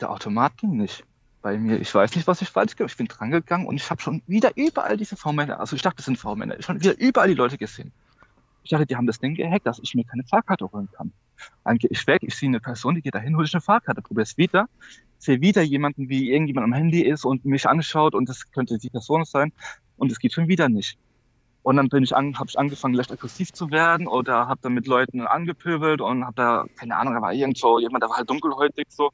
[0.00, 1.04] der Automat ging nicht
[1.42, 1.80] bei mir.
[1.80, 2.90] Ich weiß nicht, was ich falsch gemacht habe.
[2.90, 6.06] Ich bin drangegangen und ich habe schon wieder überall diese V-Männer, also ich dachte, das
[6.06, 7.92] sind V-Männer, schon wieder überall die Leute gesehen.
[8.62, 11.12] Ich dachte, die haben das Ding gehackt, dass ich mir keine Fahrkarte holen kann.
[11.64, 14.02] Dann gehe ich weg, ich sehe eine Person, die geht dahin, hole ich eine Fahrkarte,
[14.02, 14.66] probiere es wieder,
[15.18, 18.90] sehe wieder jemanden, wie irgendjemand am Handy ist und mich anschaut und das könnte die
[18.90, 19.52] Person sein
[19.96, 20.98] und es geht schon wieder nicht.
[21.62, 24.72] Und dann bin ich an, habe ich angefangen, leicht aggressiv zu werden oder habe dann
[24.74, 28.30] mit Leuten angepöbelt und habe da, keine Ahnung, da war irgendwo jemand, der war halt
[28.30, 29.10] dunkelhäutig so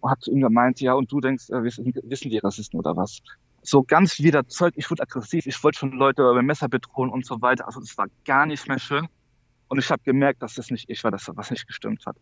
[0.00, 2.96] und hat zu ihm gemeint, ja, und du denkst, äh, wissen, wissen die Rassisten oder
[2.96, 3.20] was?
[3.62, 4.74] so ganz wieder Zeug.
[4.76, 7.66] Ich wurde aggressiv, ich wollte schon Leute mit Messer bedrohen und so weiter.
[7.66, 9.08] Also das war gar nicht mehr schön.
[9.68, 12.16] Und ich habe gemerkt, dass das nicht ich war, dass da was nicht gestimmt hat.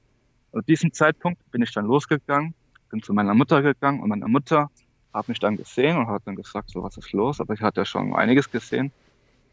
[0.51, 2.55] Und an diesem Zeitpunkt bin ich dann losgegangen,
[2.91, 4.71] bin zu meiner Mutter gegangen und meine Mutter
[5.13, 7.41] hat mich dann gesehen und hat dann gesagt, so was ist los?
[7.41, 8.93] Aber ich hatte ja schon einiges gesehen.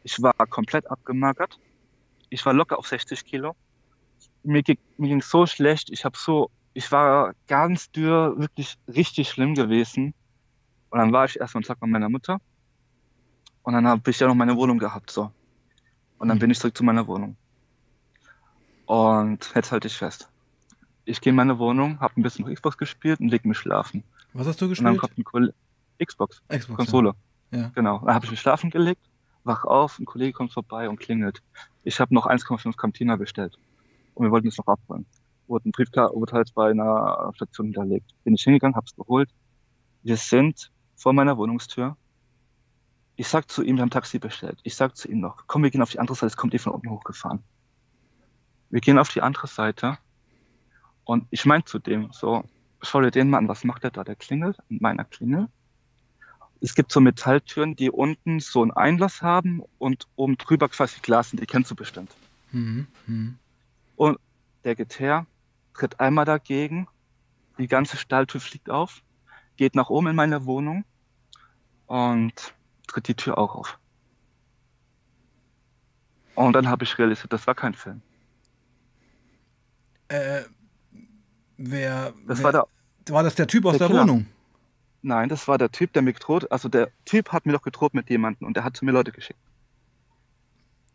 [0.03, 1.59] Ich war komplett abgemagert.
[2.29, 3.55] Ich war locker auf 60 Kilo.
[4.43, 5.89] Mir ging mir ging so schlecht.
[5.89, 10.13] Ich habe so, ich war ganz dürr, wirklich richtig schlimm gewesen.
[10.89, 12.39] Und dann war ich erstmal einen Tag bei meiner Mutter.
[13.63, 15.31] Und dann habe ich ja noch meine Wohnung gehabt, so.
[16.17, 16.41] Und dann mhm.
[16.41, 17.37] bin ich zurück zu meiner Wohnung.
[18.85, 20.29] Und jetzt halte ich fest.
[21.05, 24.03] Ich gehe in meine Wohnung, habe ein bisschen Xbox gespielt und leg mich schlafen.
[24.33, 24.87] Was hast du gespielt?
[24.87, 25.53] Und dann kommt ein Kollege,
[26.03, 27.13] Xbox, Xbox, Konsole.
[27.51, 27.59] Ja.
[27.59, 27.71] ja.
[27.75, 27.99] Genau.
[27.99, 29.01] Dann habe ich mich schlafen gelegt,
[29.43, 31.41] wach auf, ein Kollege kommt vorbei und klingelt.
[31.83, 33.57] Ich habe noch 1,5 Cantina bestellt.
[34.13, 35.05] Und wir wollten es noch abholen.
[35.47, 38.13] Wurde ein Briefkarte, wurde halt bei einer Station hinterlegt.
[38.23, 39.29] Bin ich hingegangen, hab's geholt.
[40.03, 41.97] Wir sind vor meiner Wohnungstür.
[43.15, 44.59] Ich sag zu ihm, wir haben Taxi bestellt.
[44.63, 46.59] Ich sag zu ihm noch, komm, wir gehen auf die andere Seite, es kommt eh
[46.59, 47.43] von unten hochgefahren.
[48.73, 49.99] Wir gehen auf die andere Seite
[51.03, 52.43] und ich meine zu dem so,
[52.81, 54.03] schau dir den mal an, was macht der da?
[54.03, 55.47] Der klingelt an meiner Klingel.
[56.59, 61.29] Es gibt so Metalltüren, die unten so einen Einlass haben und oben drüber quasi Glas
[61.29, 62.15] sind, die kennst du bestimmt.
[62.51, 62.87] Mhm.
[63.05, 63.37] Mhm.
[63.95, 64.17] Und
[64.63, 65.27] der geht her,
[65.75, 66.87] tritt einmal dagegen,
[67.59, 69.03] die ganze Stahltür fliegt auf,
[69.55, 70.83] geht nach oben in meine Wohnung
[71.85, 72.55] und
[72.87, 73.77] tritt die Tür auch auf.
[76.33, 78.01] Und dann habe ich realisiert, das war kein Film.
[80.07, 80.43] Äh,
[81.57, 82.13] wer.
[82.27, 82.67] Das wer, war der.
[83.09, 84.27] War das der Typ aus der, der Wohnung?
[85.01, 86.49] Nein, das war der Typ, der mir gedroht.
[86.51, 89.11] Also der Typ hat mir doch gedroht mit jemandem und der hat zu mir Leute
[89.11, 89.39] geschickt.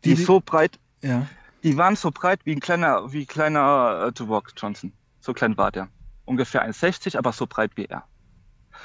[0.04, 0.78] Die, die so breit.
[1.02, 1.26] Ja.
[1.62, 4.92] Die waren so breit wie ein kleiner, wie kleiner äh, Duwalk Johnson.
[5.20, 5.88] So klein war der.
[6.24, 8.04] Ungefähr 1,60, aber so breit wie er.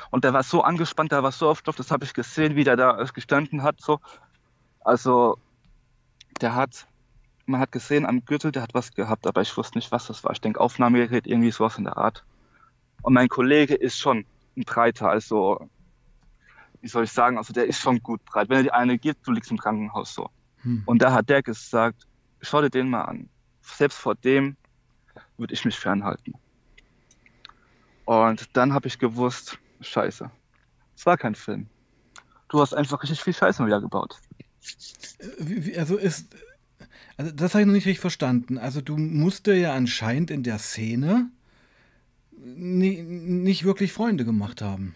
[0.10, 2.64] Und der war so angespannt, der war so oft drauf, das habe ich gesehen, wie
[2.64, 3.80] der da gestanden hat.
[3.80, 4.00] So.
[4.82, 5.38] Also,
[6.42, 6.88] der hat,
[7.54, 10.24] man hat gesehen am Gürtel, der hat was gehabt, aber ich wusste nicht, was das
[10.24, 10.32] war.
[10.32, 12.26] Ich denke, Aufnahmegerät, irgendwie sowas in der Art.
[13.04, 14.26] Und mein Kollege ist schon
[14.58, 15.70] ein Breiter, also,
[16.82, 18.50] wie soll ich sagen, also der ist schon gut breit.
[18.50, 20.30] Wenn er die eine gibt, du liegst im Krankenhaus so.
[20.64, 20.84] Hm.
[20.86, 22.08] Und da hat der gesagt,
[22.42, 23.30] schau dir den mal an.
[23.62, 24.58] Selbst vor dem
[25.38, 26.34] würde ich mich fernhalten.
[28.06, 30.30] Und dann habe ich gewusst, Scheiße.
[30.96, 31.68] Es war kein Film.
[32.50, 34.20] Du hast einfach richtig viel Scheiße wieder gebaut.
[35.20, 36.36] Äh, also ist.
[37.18, 38.58] Also das habe ich noch nicht richtig verstanden.
[38.58, 41.30] Also du musst dir ja anscheinend in der Szene
[42.32, 44.96] nie, nicht wirklich Freunde gemacht haben.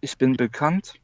[0.00, 0.94] Ich bin bekannt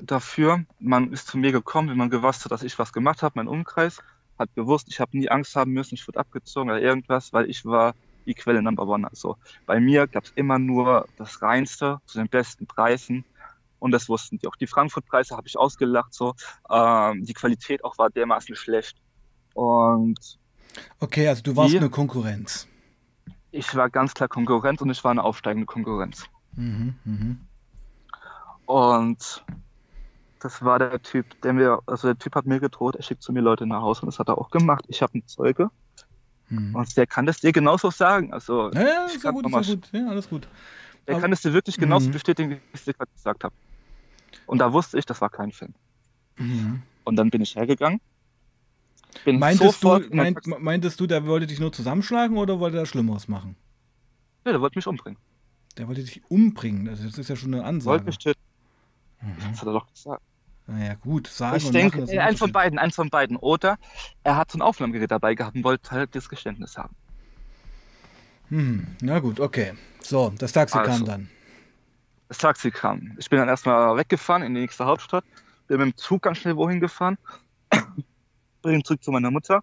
[0.00, 0.64] dafür.
[0.78, 3.34] Man ist zu mir gekommen, wenn man gewusst hat, dass ich was gemacht habe.
[3.36, 3.98] Mein Umkreis
[4.38, 7.64] hat gewusst, ich habe nie Angst haben müssen, ich wurde abgezogen oder irgendwas, weil ich
[7.64, 7.94] war
[8.26, 9.08] die Quelle Number One.
[9.08, 13.24] Also bei mir gab es immer nur das Reinste zu den besten Preisen.
[13.78, 14.56] Und das wussten die auch.
[14.56, 16.12] Die Frankfurt-Preise habe ich ausgelacht.
[16.12, 16.34] So.
[16.70, 18.96] Ähm, die Qualität auch war dermaßen schlecht.
[19.60, 20.38] Und
[21.00, 22.66] okay, also du warst die, eine Konkurrenz.
[23.50, 26.24] Ich war ganz klar Konkurrenz und ich war eine aufsteigende Konkurrenz.
[26.56, 27.36] Mhm, mh.
[28.64, 29.44] Und
[30.38, 33.32] das war der Typ, der mir, also der Typ hat mir gedroht, er schickt zu
[33.32, 34.86] mir Leute nach Hause und das hat er auch gemacht.
[34.88, 35.70] Ich habe einen Zeuge,
[36.48, 36.74] hm.
[36.74, 38.32] Und der kann das dir genauso sagen.
[38.32, 39.88] Also, ja, ja, ist ja gut, ist ja gut.
[39.92, 40.48] Ja, alles gut.
[41.06, 42.12] Der Aber, kann es dir wirklich genauso mhm.
[42.12, 43.54] bestätigen, wie ich es dir gerade gesagt habe.
[44.46, 45.74] Und da wusste ich, das war kein Film.
[46.38, 46.82] Mhm.
[47.04, 48.00] Und dann bin ich hergegangen.
[49.24, 53.28] Bin meintest, du, meint, meintest du, der wollte dich nur zusammenschlagen oder wollte er Schlimmeres
[53.28, 53.56] machen?
[54.44, 55.18] Ja, der wollte mich umbringen.
[55.76, 56.88] Der wollte dich umbringen.
[56.88, 58.04] Also das ist ja schon eine Wollte Ansage.
[58.04, 58.40] mich töten.
[59.20, 59.34] Mhm.
[59.50, 60.22] Das hat er doch gesagt.
[60.66, 63.36] Naja, gut, sagen Ich denke, machen, äh, ein eins von beiden, eins von beiden.
[63.36, 63.78] Oder
[64.22, 66.94] er hat so ein Aufnahmegerät dabei gehabt und wollte halt das Geständnis haben.
[68.48, 69.74] Hm, na gut, okay.
[70.02, 71.04] So, das Taxi kam Also.
[71.04, 71.28] dann.
[72.28, 73.16] Das Taxi kam.
[73.18, 75.24] Ich bin dann erstmal weggefahren in die nächste Hauptstadt.
[75.66, 77.18] Bin mit dem Zug ganz schnell wohin gefahren.
[78.62, 79.62] Bin zurück zu meiner Mutter.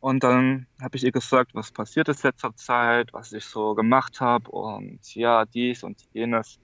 [0.00, 4.20] Und dann habe ich ihr gesagt, was passiert ist letzter Zeit, was ich so gemacht
[4.20, 6.58] habe und ja, dies und jenes.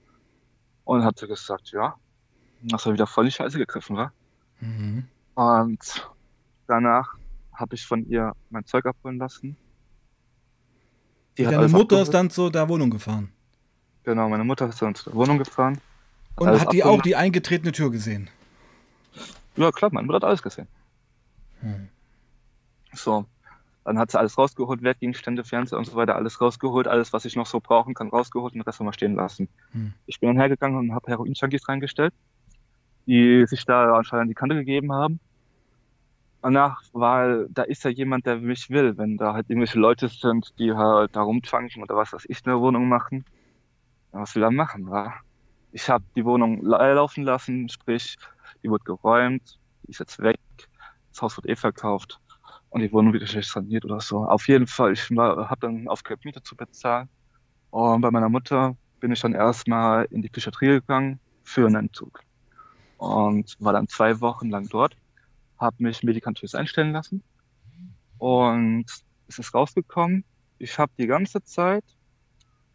[0.85, 1.95] Und hat sie gesagt, ja,
[2.61, 4.13] das war wieder voll die Scheiße gegriffen, war.
[4.59, 5.07] Mhm.
[5.35, 6.09] Und
[6.67, 7.15] danach
[7.53, 9.57] habe ich von ihr mein Zeug abholen lassen.
[11.37, 12.13] Die hat Deine Mutter ist abgeholt.
[12.13, 13.31] dann zu der Wohnung gefahren.
[14.03, 15.79] Genau, meine Mutter ist dann zur Wohnung gefahren.
[16.35, 17.05] Und alles hat die auch abgemacht.
[17.05, 18.29] die eingetretene Tür gesehen.
[19.55, 20.67] Ja, klar, meine Mutter hat alles gesehen.
[21.61, 21.89] Hm.
[22.93, 23.25] So,
[23.83, 27.35] dann hat sie alles rausgeholt, Wertgegenstände, Fernseher und so weiter, alles rausgeholt, alles, was ich
[27.35, 29.49] noch so brauchen kann, rausgeholt und den Rest wir stehen lassen.
[29.71, 29.93] Hm.
[30.05, 32.13] Ich bin dann hergegangen und habe Heroin-Junkies reingestellt,
[33.05, 35.19] die sich da anscheinend die Kante gegeben haben.
[36.41, 40.53] Danach, weil da ist ja jemand, der mich will, wenn da halt irgendwelche Leute sind,
[40.59, 43.23] die halt da rumtanken oder was weiß ich in der Wohnung machen.
[44.11, 45.13] Was will er machen, wa?
[45.71, 48.17] Ich habe die Wohnung la- laufen lassen, sprich,
[48.63, 50.39] die wurde geräumt, die ist jetzt weg,
[51.11, 52.19] das Haus wird eh verkauft
[52.69, 54.25] und die Wohnung wieder schlecht saniert oder so.
[54.25, 57.09] Auf jeden Fall, ich habe dann aufgehört, Miete zu bezahlen.
[57.69, 62.21] Und bei meiner Mutter bin ich dann erstmal in die Psychiatrie gegangen für einen Entzug.
[62.97, 64.95] Und war dann zwei Wochen lang dort,
[65.59, 67.23] habe mich medikamentös einstellen lassen.
[68.17, 68.85] Und
[69.27, 70.23] es ist rausgekommen,
[70.57, 71.83] ich habe die ganze Zeit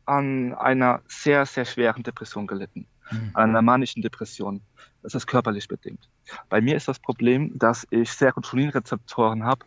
[0.05, 3.31] an einer sehr, sehr schweren Depression gelitten Hm.
[3.35, 4.61] an einer manischen Depression.
[5.03, 6.09] Das ist körperlich bedingt.
[6.49, 9.65] Bei mir ist das Problem, dass ich Serotoninrezeptoren habe,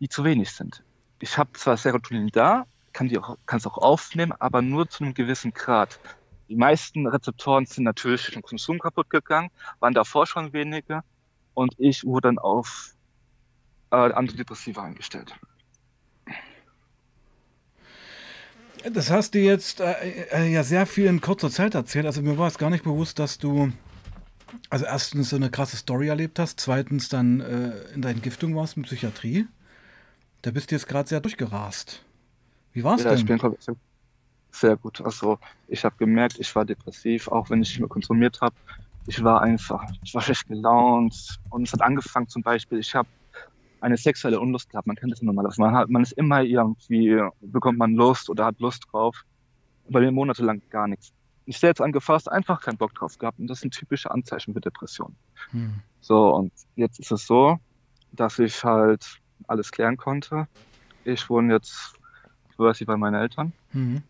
[0.00, 0.82] die zu wenig sind.
[1.20, 5.14] Ich habe zwar Serotonin da, kann die auch, es auch aufnehmen, aber nur zu einem
[5.14, 6.00] gewissen Grad.
[6.48, 9.50] Die meisten Rezeptoren sind natürlich durch den Konsum kaputt gegangen,
[9.80, 11.04] waren davor schon weniger
[11.54, 12.94] und ich wurde dann auf
[13.90, 15.34] äh, Antidepressiva eingestellt.
[18.92, 19.92] Das hast du jetzt äh,
[20.32, 22.06] äh, ja sehr viel in kurzer Zeit erzählt.
[22.06, 23.72] Also mir war es gar nicht bewusst, dass du
[24.70, 28.76] also erstens so eine krasse Story erlebt hast, zweitens dann äh, in der Entgiftung warst
[28.76, 29.46] mit Psychiatrie.
[30.42, 32.04] Da bist du jetzt gerade sehr durchgerast.
[32.72, 33.26] Wie war's Ja, ich denn?
[33.26, 33.76] bin komplett-
[34.52, 35.00] sehr gut.
[35.02, 38.54] Also ich habe gemerkt, ich war depressiv, auch wenn ich nicht mehr konsumiert habe.
[39.06, 43.08] Ich war einfach, ich war schlecht gelaunt und es hat angefangen zum Beispiel, ich habe
[43.80, 44.86] eine sexuelle Unlust gehabt.
[44.86, 45.60] Man kennt das normalerweise.
[45.60, 49.24] Man, hat, man ist immer irgendwie, bekommt man Lust oder hat Lust drauf.
[49.88, 51.12] Bei mir monatelang gar nichts.
[51.44, 53.38] Ich selbst angefasst, einfach keinen Bock drauf gehabt.
[53.38, 55.16] Und das sind typische Anzeichen für Depressionen.
[55.50, 55.74] Hm.
[56.00, 57.58] So, und jetzt ist es so,
[58.12, 60.48] dass ich halt alles klären konnte.
[61.04, 61.94] Ich wohne jetzt
[62.56, 63.52] quasi bei meinen Eltern.
[63.70, 64.02] Hm.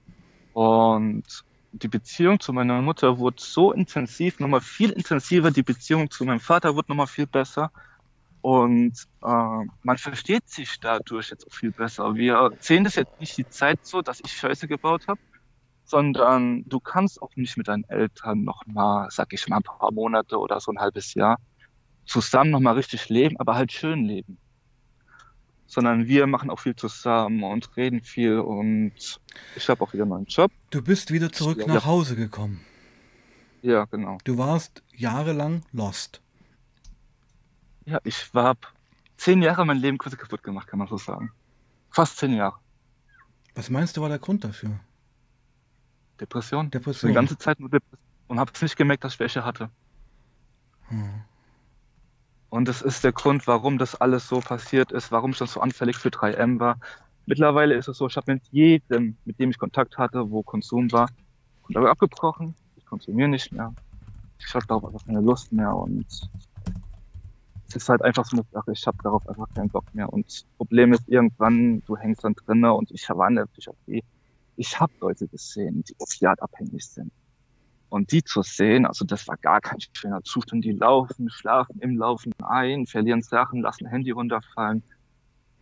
[0.55, 5.51] Und die Beziehung zu meiner Mutter wurde so intensiv, nochmal viel intensiver.
[5.51, 7.71] Die Beziehung zu meinem Vater wurde nochmal viel besser.
[8.47, 8.93] Und
[9.25, 12.15] äh, man versteht sich dadurch jetzt auch viel besser.
[12.15, 15.19] Wir sehen das jetzt nicht die Zeit so, dass ich Scheiße gebaut habe,
[15.85, 20.39] sondern du kannst auch nicht mit deinen Eltern nochmal, sag ich mal, ein paar Monate
[20.39, 21.39] oder so ein halbes Jahr
[22.05, 24.39] zusammen nochmal richtig leben, aber halt schön leben.
[25.67, 28.93] Sondern wir machen auch viel zusammen und reden viel und
[29.57, 30.53] ich habe auch wieder einen neuen Job.
[30.71, 31.67] Du bist wieder zurück Ja.
[31.67, 32.61] nach Hause gekommen.
[33.63, 34.19] Ja, genau.
[34.23, 36.23] Du warst jahrelang lost.
[37.87, 38.57] Ja, ich war
[39.17, 41.33] zehn Jahre mein Leben kurz kaputt gemacht, kann man so sagen.
[41.91, 42.57] Fast zehn Jahre.
[43.55, 44.79] Was meinst du war der Grund dafür?
[46.21, 46.71] Depression.
[46.71, 47.11] Depression.
[47.11, 48.01] Die ganze Zeit nur Depression.
[48.29, 49.71] Und habe nicht gemerkt, dass ich welche hatte.
[50.89, 51.23] Hm.
[52.51, 55.61] Und das ist der Grund, warum das alles so passiert ist, warum ich dann so
[55.61, 56.79] anfällig für 3M war.
[57.27, 60.91] Mittlerweile ist es so, ich habe mit jedem, mit dem ich Kontakt hatte, wo Konsum
[60.91, 61.09] war,
[61.63, 62.55] Kontakt abgebrochen.
[62.77, 63.73] Ich konsumiere nicht mehr.
[64.39, 66.29] Ich habe darauf einfach keine Lust mehr und es
[67.75, 70.13] ist halt einfach so eine Sache, ich habe darauf einfach keinen Bock mehr.
[70.13, 74.05] Und das Problem ist irgendwann, du hängst dann drinne und ich war in der Psychiatrie.
[74.57, 77.11] Ich habe Leute gesehen, die opiatabhängig sind.
[77.89, 80.65] Und die zu sehen, also das war gar kein schöner Zustand.
[80.65, 84.83] Die laufen, schlafen im Laufen ein, verlieren Sachen, lassen Handy runterfallen.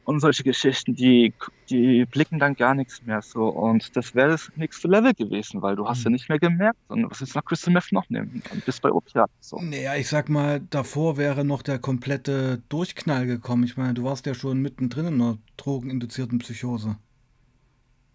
[0.05, 1.35] Und solche Geschichten, die,
[1.71, 3.49] die blicken dann gar nichts mehr so.
[3.49, 6.14] Und das wäre das nächste Level gewesen, weil du hast ja Mhm.
[6.14, 8.43] nicht mehr gemerkt, sondern was ist nach Crystal Meth noch nehmen?
[8.51, 9.31] Und bist bei Opiat.
[9.40, 9.62] So.
[9.62, 13.64] Naja, ich sag mal, davor wäre noch der komplette Durchknall gekommen.
[13.64, 16.99] Ich meine, du warst ja schon mittendrin in einer drogeninduzierten Psychose.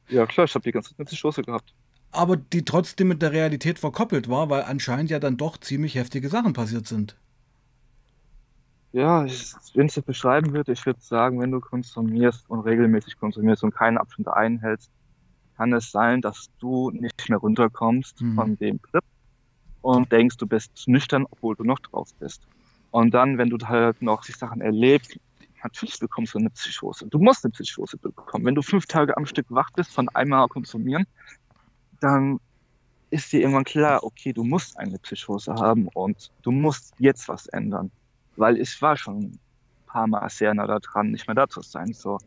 [0.10, 1.74] Ja klar, ich habe die ganze Zeit eine Psychose gehabt.
[2.12, 6.30] Aber die trotzdem mit der Realität verkoppelt war, weil anscheinend ja dann doch ziemlich heftige
[6.30, 7.16] Sachen passiert sind.
[8.92, 9.26] Ja,
[9.76, 13.74] wenn ich es beschreiben würde, ich würde sagen, wenn du konsumierst und regelmäßig konsumierst und
[13.76, 14.92] keine Abstände einhältst,
[15.58, 18.36] kann es sein, dass du nicht mehr runterkommst Mhm.
[18.36, 19.04] von dem Trip
[19.82, 22.48] und denkst, du bist nüchtern, obwohl du noch drauf bist.
[22.92, 25.18] Und dann, wenn du halt noch die Sachen erlebst,
[25.64, 27.08] natürlich bekommst du eine Psychose.
[27.10, 28.46] Du musst eine Psychose bekommen.
[28.46, 31.06] Wenn du fünf Tage am Stück wach bist von einmal konsumieren,
[32.00, 32.40] dann
[33.12, 37.48] ist dir irgendwann klar, okay, du musst eine Psychose haben und du musst jetzt was
[37.48, 37.92] ändern.
[38.40, 39.40] Weil ich war schon ein
[39.86, 41.94] paar Mal sehr nah daran, nicht mehr da zu sein.
[41.94, 42.18] So.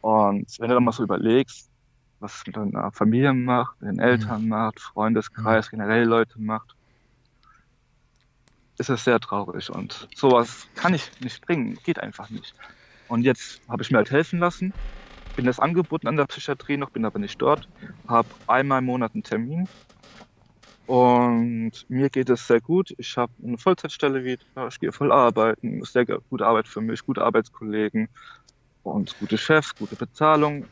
[0.00, 1.70] Und wenn du dann mal so überlegst,
[2.18, 6.74] was es mit deiner Familie macht, mit den Eltern macht, Freundeskreis, generell Leute macht,
[8.78, 9.70] ist es sehr traurig.
[9.70, 12.54] Und sowas kann ich nicht bringen, geht einfach nicht.
[13.06, 14.74] Und jetzt habe ich mir halt helfen lassen,
[15.36, 17.68] bin das angeboten an der Psychiatrie noch, bin aber nicht dort,
[18.06, 19.68] habe einmal im Monat einen Termin
[20.90, 22.92] und mir geht es sehr gut.
[22.98, 27.22] Ich habe eine Vollzeitstelle wieder, ich gehe voll arbeiten, sehr gute Arbeit für mich, gute
[27.22, 28.08] Arbeitskollegen
[28.82, 30.66] und gute Chefs, gute Bezahlung.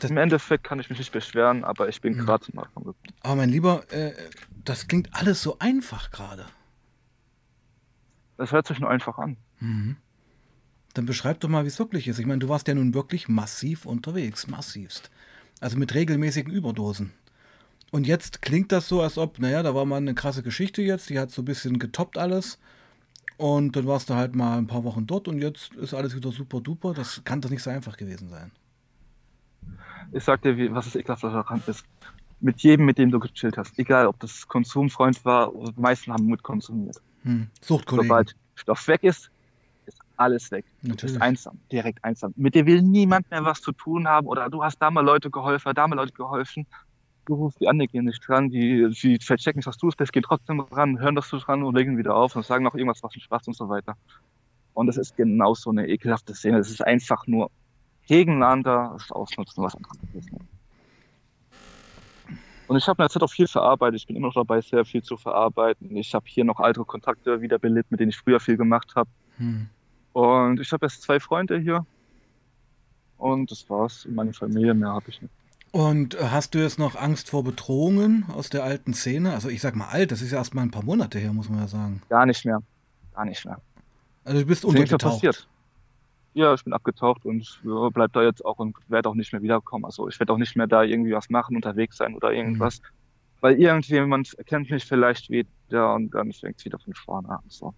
[0.00, 2.18] Das- Im Endeffekt kann ich mich nicht beschweren, aber ich bin Mhm.
[2.18, 2.94] gerade zum Anfang.
[3.20, 4.12] Aber mein Lieber, äh,
[4.64, 6.46] das klingt alles so einfach gerade.
[8.38, 9.36] Das hört sich nur einfach an.
[9.60, 9.96] Mhm.
[10.94, 12.18] Dann beschreib doch mal, wie es wirklich ist.
[12.18, 15.10] Ich meine, du warst ja nun wirklich massiv unterwegs, massivst.
[15.60, 17.12] Also mit regelmäßigen Überdosen.
[17.90, 21.10] Und jetzt klingt das so, als ob, naja, da war mal eine krasse Geschichte jetzt,
[21.10, 22.58] die hat so ein bisschen getoppt alles.
[23.36, 26.30] Und dann warst du halt mal ein paar Wochen dort und jetzt ist alles wieder
[26.30, 26.92] super duper.
[26.92, 28.52] Das kann doch nicht so einfach gewesen sein.
[30.12, 31.84] Ich sag dir, wie, was das Ekelhafte daran ist.
[32.40, 36.26] Mit jedem, mit dem du gechillt hast, egal ob das Konsumfreund war, die meisten haben
[36.26, 36.96] mit konsumiert.
[37.22, 37.48] Hm.
[37.60, 38.08] Suchtkollegen.
[38.08, 39.30] Sobald Stoff weg ist,
[39.86, 40.64] ist alles weg.
[40.82, 41.14] Du Natürlich.
[41.14, 42.32] bist einsam, direkt einsam.
[42.36, 45.30] Mit dir will niemand mehr was zu tun haben oder du hast da mal Leute
[45.30, 46.66] geholfen, da mal Leute geholfen.
[47.30, 50.12] Du rufst die an, die gehen nicht dran, die, die verchecken nicht, was du bist,
[50.12, 53.04] gehen trotzdem ran, hören, dass du dran und legen wieder auf und sagen noch irgendwas,
[53.04, 53.94] was nicht Spaß und so weiter.
[54.74, 56.58] Und das ist genau so eine ekelhafte Szene.
[56.58, 57.52] Es ist einfach nur
[58.08, 60.32] gegeneinander, das Ausnutzen, was anderes ist.
[60.32, 60.44] nicht.
[62.66, 64.00] Und ich habe in der Zeit auch viel verarbeitet.
[64.00, 65.96] Ich bin immer noch dabei, sehr viel zu verarbeiten.
[65.96, 69.08] Ich habe hier noch alte Kontakte wiederbelebt, mit denen ich früher viel gemacht habe.
[69.36, 69.68] Hm.
[70.14, 71.86] Und ich habe jetzt zwei Freunde hier.
[73.18, 74.04] Und das war's.
[74.10, 75.39] Meine Familie, mehr habe ich nicht.
[75.72, 79.32] Und äh, hast du jetzt noch Angst vor Bedrohungen aus der alten Szene?
[79.32, 81.48] Also ich sag mal alt, das ist ja erst mal ein paar Monate her, muss
[81.48, 82.02] man ja sagen.
[82.08, 82.60] Gar nicht mehr.
[83.14, 83.60] Gar nicht mehr.
[84.24, 85.14] Also du bist mehr untergetaucht.
[85.14, 85.48] passiert.
[86.32, 89.42] Ja, ich bin abgetaucht und ja, bleib da jetzt auch und werde auch nicht mehr
[89.42, 89.84] wiederkommen.
[89.84, 92.80] Also ich werde auch nicht mehr da irgendwie was machen, unterwegs sein oder irgendwas.
[93.40, 97.42] Weil irgendjemand erkennt mich vielleicht wieder und dann fängt es wieder von vorne an.
[97.48, 97.74] So.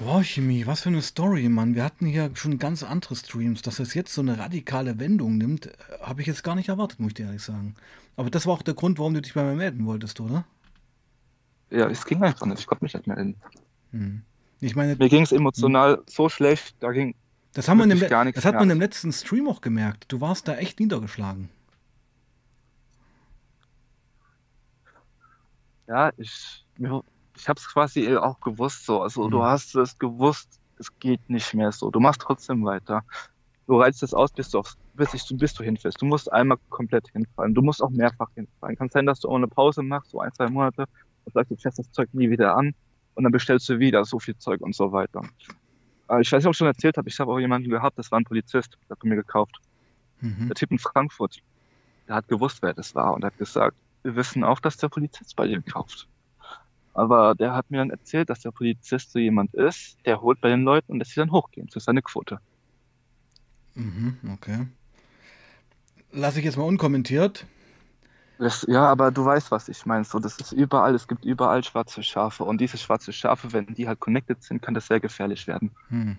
[0.00, 1.74] Wow, Chemie, was für eine Story, Mann.
[1.74, 3.62] Wir hatten hier schon ganz andere Streams.
[3.62, 5.70] Dass es jetzt so eine radikale Wendung nimmt, äh,
[6.02, 7.74] habe ich jetzt gar nicht erwartet, muss ich dir ehrlich sagen.
[8.16, 10.44] Aber das war auch der Grund, warum du dich bei mir melden wolltest, oder?
[11.70, 12.60] Ja, es ging einfach nicht.
[12.60, 13.36] Ich konnte mich nicht mehr hin.
[13.92, 14.22] Hm.
[14.60, 17.14] Ich meine, Mir ging es emotional so schlecht, da ging
[17.52, 20.06] das, haben wir Le- gar nichts das hat man im letzten Stream auch gemerkt.
[20.08, 21.50] Du warst da echt niedergeschlagen.
[25.86, 27.04] Ja, ich, mir-
[27.36, 29.02] ich habe es quasi auch gewusst so.
[29.02, 29.42] Also du Mhm.
[29.42, 31.90] hast es gewusst, es geht nicht mehr so.
[31.90, 33.02] Du machst trotzdem weiter.
[33.66, 36.00] Du reizt es aus, bis du, aufs, bis, ich, bis du hinfällst.
[36.00, 37.54] Du musst einmal komplett hinfallen.
[37.54, 38.76] Du musst auch mehrfach hinfallen.
[38.76, 40.84] Kann sein, dass du auch eine Pause machst, so ein, zwei Monate,
[41.24, 42.74] und sagst, du fährst das Zeug nie wieder an
[43.14, 45.22] und dann bestellst du wieder so viel Zeug und so weiter.
[46.10, 48.10] Äh, Ich weiß nicht, ob ich schon erzählt habe, ich habe auch jemanden gehabt, das
[48.10, 49.56] war ein Polizist, der hat mir gekauft.
[50.20, 50.48] Mhm.
[50.48, 51.38] Der Typ in Frankfurt,
[52.06, 55.34] der hat gewusst, wer das war und hat gesagt, wir wissen auch, dass der Polizist
[55.36, 56.06] bei dir kauft.
[56.94, 60.48] Aber der hat mir dann erzählt, dass der Polizist so jemand ist, der holt bei
[60.48, 61.66] den Leuten und lässt sie dann hochgehen.
[61.66, 62.38] Das ist seine Quote.
[63.74, 64.68] Mhm, okay.
[66.12, 67.46] Lass ich jetzt mal unkommentiert.
[68.38, 70.04] Das, ja, aber du weißt, was ich meine.
[70.04, 72.44] So, das ist überall, es gibt überall schwarze Schafe.
[72.44, 75.72] Und diese schwarze Schafe, wenn die halt connected sind, kann das sehr gefährlich werden.
[75.88, 76.16] Hm.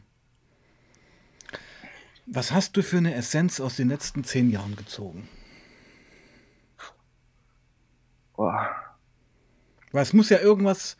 [2.25, 5.29] Was hast du für eine Essenz aus den letzten zehn Jahren gezogen?
[8.35, 8.84] Boah.
[9.95, 10.97] Weil es muss ja irgendwas,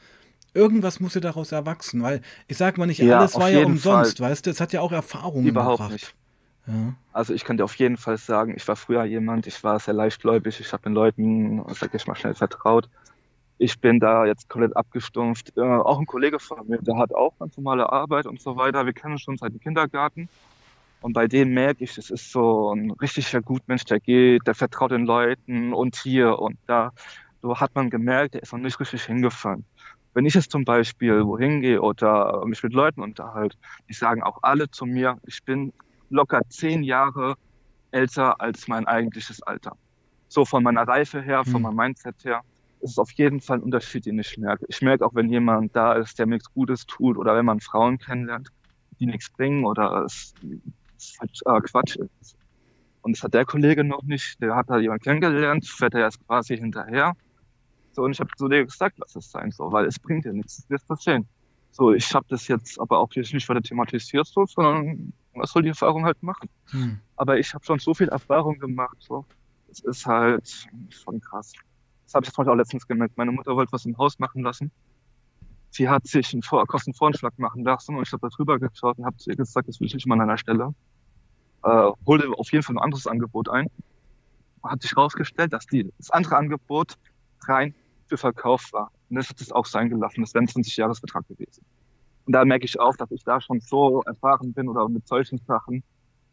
[0.54, 4.22] irgendwas muss ja daraus erwachsen, weil ich sag mal nicht, Ja, alles war ja umsonst,
[4.22, 5.92] weißt du, es hat ja auch Erfahrungen Überhaupt gebracht.
[5.92, 6.16] nicht.
[6.68, 6.94] Ja.
[7.12, 9.94] Also ich kann dir auf jeden Fall sagen, ich war früher jemand, ich war sehr
[9.94, 12.90] leichtgläubig, ich habe den Leuten, sag ich mal, schnell vertraut.
[13.58, 15.58] Ich bin da jetzt komplett abgestumpft.
[15.58, 18.86] Äh, auch ein Kollege von mir, der hat auch ganz normale Arbeit und so weiter.
[18.86, 20.30] Wir kennen uns schon seit dem Kindergarten.
[21.02, 24.92] Und bei dem merke ich, das ist so ein richtiger Gutmensch, der geht, der vertraut
[24.92, 26.94] den Leuten und hier und da.
[27.46, 29.68] So hat man gemerkt, der ist noch nicht richtig hingefallen.
[30.16, 33.58] Wenn ich jetzt zum Beispiel wohin gehe oder mich mit Leuten unterhalte,
[33.90, 35.72] die sagen auch alle zu mir, ich bin
[36.10, 37.36] locker zehn Jahre
[37.92, 39.74] älter als mein eigentliches Alter.
[40.30, 41.64] So von meiner Reife her, von Hm.
[41.64, 42.44] meinem Mindset her,
[42.82, 44.66] ist es auf jeden Fall ein Unterschied, den ich merke.
[44.70, 47.62] Ich merke auch, wenn jemand da ist, der mir nichts Gutes tut oder wenn man
[47.62, 48.50] Frauen kennenlernt,
[49.00, 50.36] die nichts bringen oder es,
[51.00, 52.36] es halt, äh, Quatsch ist.
[53.02, 54.42] Und das hat der Kollege noch nicht.
[54.42, 57.14] Der hat da jemanden kennengelernt, fährt er erst quasi hinterher.
[57.96, 60.34] So, und ich habe zu dir gesagt, lass es sein, so, weil es bringt dir
[60.34, 61.28] nichts, das wirst du sehen.
[61.72, 65.62] So, ich habe das jetzt aber auch jetzt nicht weiter thematisiert, so, sondern was soll
[65.62, 66.50] die Erfahrung halt machen?
[66.72, 67.00] Hm.
[67.16, 69.26] Aber ich habe schon so viel Erfahrung gemacht, so.
[69.72, 71.54] Es ist halt schon krass.
[72.06, 73.18] Das habe ich jetzt auch letztens gemerkt.
[73.18, 74.72] Meine Mutter wollte was im Haus machen lassen.
[75.70, 79.06] Sie hat sich einen Vor Kostenvoranschlag machen lassen und ich habe da drüber geschaut und
[79.06, 80.74] habe zu ihr gesagt, das will ich nicht mal an einer Stelle.
[81.64, 83.70] Äh, hol dir auf jeden Fall ein anderes Angebot ein.
[84.64, 86.98] Hat sich herausgestellt, dass die, das andere Angebot
[87.48, 87.74] rein
[88.08, 88.92] für Verkauf war.
[89.10, 90.22] Und das hat es auch sein gelassen.
[90.22, 91.66] Das wäre ein 20-Jahres-Betrag gewesen.
[92.26, 95.38] Und da merke ich auch, dass ich da schon so erfahren bin oder mit solchen
[95.40, 95.84] Sachen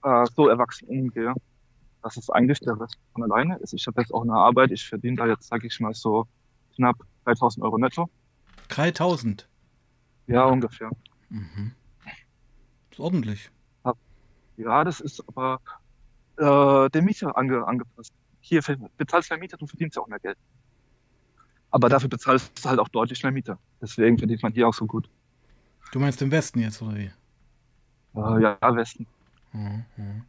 [0.02, 1.34] äh, so erwachsen umgehe,
[2.02, 3.74] dass es eigentlich der Rest von alleine ist.
[3.74, 6.26] Ich habe jetzt auch eine Arbeit, ich verdiene da jetzt, sage ich mal, so
[6.74, 8.08] knapp 3000 Euro netto.
[8.68, 9.48] 3000?
[10.26, 10.90] Ja, ungefähr.
[11.28, 11.72] Mhm.
[12.90, 13.50] ist ordentlich.
[14.56, 15.60] Ja, das ist aber
[16.36, 18.12] äh, der Mieter ange angepasst.
[18.40, 18.60] Hier
[18.96, 20.36] bezahlst du mehr Mieter, du verdienst ja auch mehr Geld.
[21.72, 23.58] Aber dafür bezahlst du halt auch deutlich mehr Mieter.
[23.80, 25.08] Deswegen verdient man hier auch so gut.
[25.90, 27.10] Du meinst im Westen jetzt, oder wie?
[28.14, 29.06] Äh, ja, Westen.
[29.52, 29.84] Mhm.
[29.96, 30.22] mhm.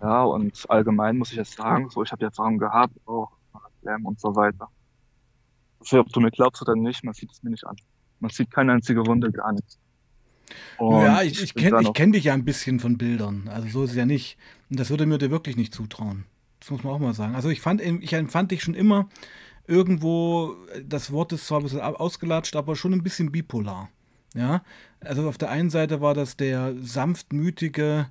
[0.00, 3.32] Ja, und allgemein muss ich jetzt sagen, so ich habe die Erfahrung gehabt, auch
[3.82, 4.68] Lärm und so weiter.
[5.80, 7.74] Also, ob du mir glaubst oder nicht, man sieht es mir nicht an.
[8.20, 9.78] Man sieht keine einzige Runde, gar nichts.
[10.76, 13.48] Und ja, ich, ich kenne kenn dich ja ein bisschen von Bildern.
[13.48, 14.38] Also so ist es ja nicht.
[14.70, 16.24] Und das würde mir dir wirklich nicht zutrauen.
[16.60, 17.34] Das muss man auch mal sagen.
[17.34, 19.08] Also ich fand, ich empfand dich schon immer
[19.68, 23.90] irgendwo, das Wort ist zwar ein bisschen ausgelatscht, aber schon ein bisschen bipolar.
[24.34, 24.62] Ja,
[25.00, 28.08] also auf der einen Seite war das der sanftmütige,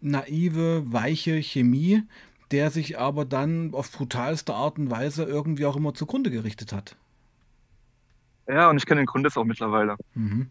[0.00, 2.02] naive, weiche Chemie,
[2.50, 6.96] der sich aber dann auf brutalste Art und Weise irgendwie auch immer zugrunde gerichtet hat.
[8.46, 9.96] Ja, und ich kenne den Grund jetzt auch mittlerweile.
[10.14, 10.50] Mhm.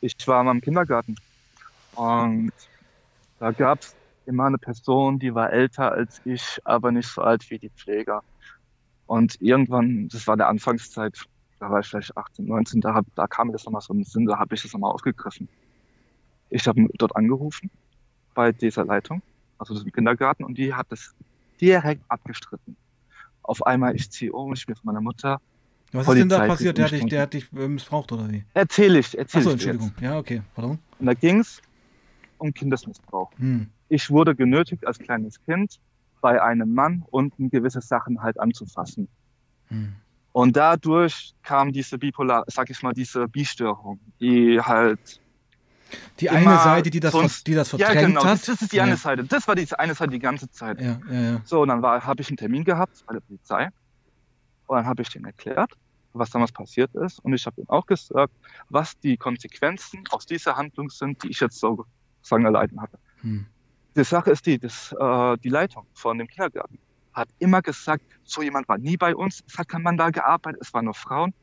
[0.00, 1.16] Ich war mal im Kindergarten
[1.94, 2.52] und
[3.38, 3.94] da gab es
[4.26, 8.22] immer eine Person, die war älter als ich, aber nicht so alt wie die Pfleger.
[9.12, 11.26] Und irgendwann, das war der Anfangszeit,
[11.60, 14.04] da war ich vielleicht 18, 19, da, hab, da kam mir das nochmal so den
[14.04, 15.50] Sinn, da habe ich das nochmal aufgegriffen.
[16.48, 17.70] Ich habe dort angerufen
[18.32, 19.20] bei dieser Leitung,
[19.58, 21.14] also dem Kindergarten, und die hat das
[21.60, 22.74] direkt abgestritten.
[23.42, 25.42] Auf einmal, ich ziehe um, ich bin von meiner Mutter,
[25.92, 26.78] Was ist denn da Polizei passiert?
[26.78, 28.46] Der hat dich, der hat dich äh, missbraucht oder wie?
[28.54, 29.82] erzähle ich, erzähle Achso, ich dir jetzt.
[29.82, 30.02] Entschuldigung.
[30.02, 30.40] Ja, okay.
[30.54, 30.78] Pardon.
[30.98, 31.60] Und da ging es
[32.38, 33.30] um Kindesmissbrauch.
[33.36, 33.68] Hm.
[33.90, 35.78] Ich wurde genötigt, als kleines Kind
[36.22, 39.08] bei einem Mann unten gewisse Sachen halt anzufassen.
[39.68, 39.92] Hm.
[40.32, 45.20] Und dadurch kam diese Bipolar, sag ich mal, diese Bi-Störung, die halt
[46.18, 48.32] Die eine Seite, die das, sonst- die das ja verdrängt genau, hat.
[48.32, 49.24] das, das ist die ja, eine Seite.
[49.24, 50.80] Das war diese eine Seite die ganze Zeit.
[50.80, 51.40] Ja, ja, ja.
[51.44, 53.68] So, und dann war, habe ich einen Termin gehabt bei der Polizei.
[54.68, 55.72] Und dann habe ich denen erklärt,
[56.14, 57.18] was damals passiert ist.
[57.18, 58.32] Und ich habe ihnen auch gesagt,
[58.70, 61.84] was die Konsequenzen aus dieser Handlung sind, die ich jetzt so
[62.22, 62.98] sagen erleiden hatte.
[63.20, 63.44] Hm.
[63.94, 66.78] Die Sache ist die, dass, äh, die Leitung von dem Kindergarten
[67.12, 70.62] hat immer gesagt, so jemand war nie bei uns, es hat kein Mann da gearbeitet,
[70.62, 71.34] es waren nur Frauen.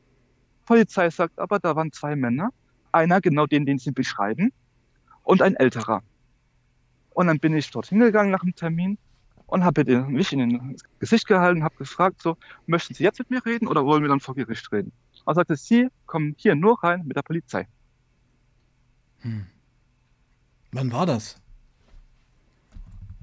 [0.66, 2.50] Polizei sagt aber, da waren zwei Männer,
[2.92, 4.52] einer genau den, den sie beschreiben,
[5.22, 6.02] und ein älterer.
[7.10, 8.98] Und dann bin ich dorthin gegangen nach dem Termin
[9.46, 12.36] und habe mich in den Gesicht gehalten, habe gefragt, so,
[12.66, 14.92] möchten Sie jetzt mit mir reden oder wollen wir dann vor Gericht reden?
[15.26, 17.66] Er sagte, Sie kommen hier nur rein mit der Polizei.
[19.20, 19.46] Hm.
[20.72, 21.40] Wann war das?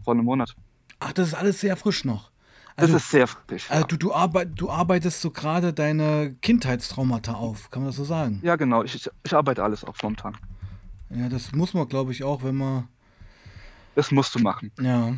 [0.07, 0.55] Vor einem Monat.
[1.01, 2.31] Ach, das ist alles sehr frisch noch.
[2.77, 3.69] Das Also, ist sehr frisch.
[3.69, 8.05] also du, du, arbeit, du arbeitest so gerade deine Kindheitstraumata auf, kann man das so
[8.05, 8.39] sagen?
[8.41, 8.83] Ja, genau.
[8.83, 10.37] Ich, ich, ich arbeite alles auf momentan.
[11.09, 12.87] Ja, das muss man, glaube ich, auch, wenn man.
[13.95, 14.71] Das musst du machen.
[14.79, 15.11] Ja.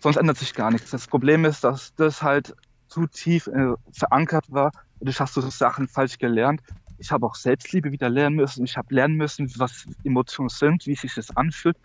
[0.00, 0.90] Sonst ändert sich gar nichts.
[0.90, 2.56] Das Problem ist, dass das halt
[2.88, 4.72] zu tief äh, verankert war.
[4.98, 6.62] Dadurch hast du Sachen falsch gelernt.
[6.98, 8.64] Ich habe auch Selbstliebe wieder lernen müssen.
[8.64, 11.76] Ich habe lernen müssen, was Emotionen sind, wie sich das anfühlt.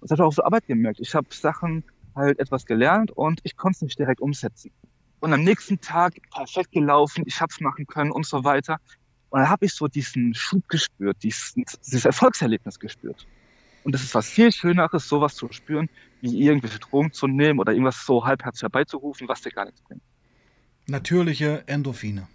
[0.00, 1.00] Das habe ich auch der Arbeit gemerkt.
[1.00, 1.84] Ich habe Sachen
[2.14, 4.70] halt etwas gelernt und ich konnte es nicht direkt umsetzen.
[5.20, 8.78] Und am nächsten Tag perfekt gelaufen, ich habe es machen können und so weiter.
[9.30, 13.26] Und dann habe ich so diesen Schub gespürt, diesen, dieses Erfolgserlebnis gespürt.
[13.84, 15.88] Und das ist was viel Schöneres, sowas zu spüren,
[16.20, 20.02] wie irgendwelche Drogen zu nehmen oder irgendwas so halbherzig herbeizurufen, was dir gar nichts bringt.
[20.86, 22.28] Natürliche Endorphine.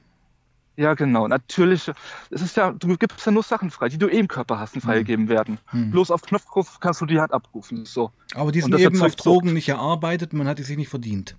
[0.77, 1.27] Ja, genau.
[1.27, 1.91] Natürlich,
[2.29, 4.75] es ist ja, du gibst ja nur Sachen frei, die du eh im Körper hast
[4.75, 5.59] und freigegeben werden.
[5.67, 5.91] Hm.
[5.91, 7.85] Bloß auf Knopfdruck kannst du die halt abrufen.
[7.85, 8.11] So.
[8.35, 9.15] Aber die sind eben auf.
[9.15, 11.35] Drogen nicht erarbeitet, man hat die sich nicht verdient.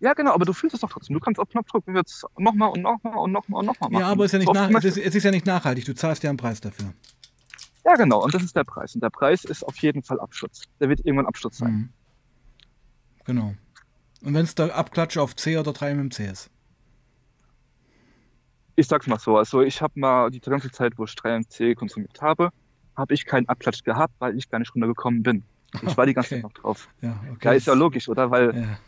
[0.00, 1.14] Ja, genau, aber du fühlst es doch trotzdem.
[1.14, 4.02] Du kannst auf Knopfdruck jetzt nochmal und nochmal und nochmal und nochmal machen.
[4.02, 5.84] Ja, aber ist ja nicht So nach, es, ist, es ist ja nicht nachhaltig.
[5.84, 6.92] Du zahlst ja einen Preis dafür.
[7.84, 8.22] Ja, genau.
[8.22, 8.94] Und das ist der Preis.
[8.94, 10.62] Und der Preis ist auf jeden Fall Abschutz.
[10.80, 11.72] Der wird irgendwann Abschutz sein.
[11.72, 11.88] Mhm.
[13.24, 13.54] Genau.
[14.22, 16.50] Und wenn es der Abklatsch auf C oder 3 MMC ist.
[18.76, 19.36] Ich sag's mal so.
[19.36, 22.50] Also, ich habe mal die ganze Zeit, wo ich 3MC konsumiert habe,
[22.96, 25.44] habe ich keinen Abklatsch gehabt, weil ich gar nicht runtergekommen bin.
[25.82, 26.36] Ich war die ganze Okay.
[26.36, 26.88] Zeit noch drauf.
[27.00, 27.48] Ja, okay.
[27.48, 28.30] Ja, ist ja logisch, oder?
[28.30, 28.78] Weil, Ja.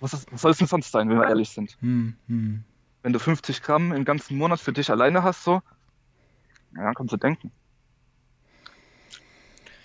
[0.00, 1.76] was, ist, was soll es denn sonst sein, wenn wir ehrlich sind?
[1.80, 2.64] Hm, hm.
[3.02, 5.60] Wenn du 50 Gramm im ganzen Monat für dich alleine hast, so,
[6.74, 7.52] ja, dann kannst du denken.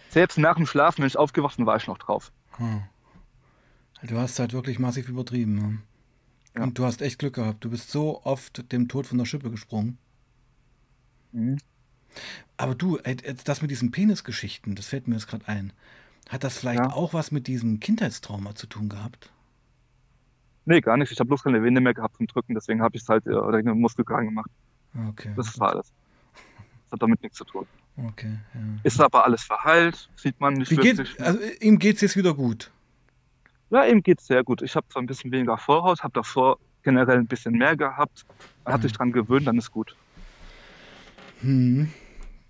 [0.09, 2.31] Selbst nach dem Schlafen, wenn ich aufgewacht bin, war ich noch drauf.
[2.57, 2.83] Hm.
[4.03, 5.55] Du hast halt wirklich massiv übertrieben.
[5.55, 5.77] Ne?
[6.57, 6.63] Ja.
[6.63, 7.63] Und du hast echt Glück gehabt.
[7.63, 9.97] Du bist so oft dem Tod von der Schippe gesprungen.
[11.31, 11.57] Mhm.
[12.57, 15.71] Aber du, ey, das mit diesen Penisgeschichten, das fällt mir jetzt gerade ein.
[16.29, 16.91] Hat das vielleicht Ja.
[16.93, 19.31] auch was mit diesem Kindheitstrauma zu tun gehabt?
[20.65, 21.11] Nee, gar nicht.
[21.11, 23.29] Ich habe bloß keine Vene mehr gehabt zum Drücken, deswegen habe ich es halt äh,
[23.31, 24.49] oder eine Muskelkragen gemacht.
[25.09, 25.31] Okay.
[25.35, 25.91] Das war alles.
[26.85, 27.65] Das hat damit nichts zu tun.
[27.97, 28.59] Okay, ja.
[28.83, 31.15] Ist aber alles verheilt, sieht man nicht Wie wirklich.
[31.15, 32.71] geht, also ihm geht's jetzt wieder gut.
[33.69, 34.61] Ja, ihm geht's sehr gut.
[34.61, 38.25] Ich habe zwar ein bisschen weniger Vorhaut, habe davor generell ein bisschen mehr gehabt.
[38.63, 38.87] Man hat Mhm.
[38.87, 39.95] sich dran gewöhnt, dann ist gut.
[41.41, 41.91] Hm.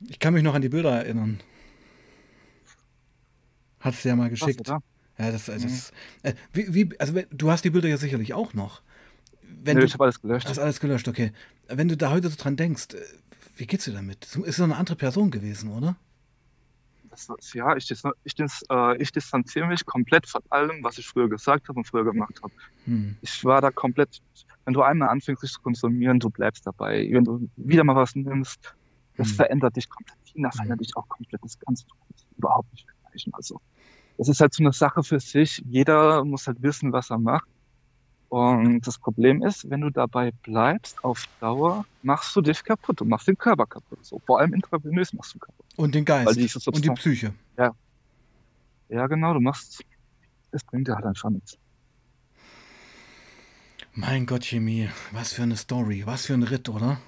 [0.08, 1.40] Ich kann mich noch an die Bilder erinnern.
[3.80, 4.68] Hat's dir ja mal geschickt.
[4.68, 5.80] Ja, das, das Mhm.
[6.24, 8.82] äh, wie, wie, also du hast die Bilder ja sicherlich auch noch.
[9.42, 10.48] Wenn Nö, du ich habe alles gelöscht.
[10.48, 11.32] hast alles gelöscht, okay.
[11.68, 13.02] Wenn du da heute so dran denkst, äh,
[13.56, 14.26] wie geht's dir damit?
[14.36, 15.96] Ist so eine andere Person gewesen, oder?
[17.28, 18.36] Das, ja, ich, ich,
[18.70, 22.40] äh, ich distanziere mich komplett von allem, was ich früher gesagt habe und früher gemacht
[22.44, 22.54] habe.
[22.86, 23.18] Hm.
[23.22, 24.20] Ich war da komplett,
[24.66, 27.08] wenn du einmal anfängst, dich zu konsumieren, du bleibst dabei.
[27.12, 28.76] Wenn du wieder mal was nimmst,
[29.16, 29.36] das Hm.
[29.36, 30.18] verändert dich komplett.
[30.26, 31.42] China verändert dich auch komplett.
[31.44, 31.96] Das kannst du
[32.38, 33.34] überhaupt nicht vergleichen.
[33.34, 33.60] Also,
[34.18, 35.64] das ist halt so eine Sache für sich.
[35.66, 37.48] Jeder muss halt wissen, was er macht.
[38.30, 43.00] Und das Problem ist, wenn du dabei bleibst, auf Dauer, machst du dich kaputt.
[43.00, 44.00] Du machst den Körper kaputt.
[44.06, 45.66] So, vor allem intravenös machst du kaputt.
[45.78, 47.34] Und den Geist diese und die Psyche.
[48.90, 49.82] ja genau, du machst,
[50.52, 51.58] das bringt dir halt einfach nichts.
[53.94, 57.00] Mein Gott, Chemie, was für eine Story, was für ein Ritt, oder?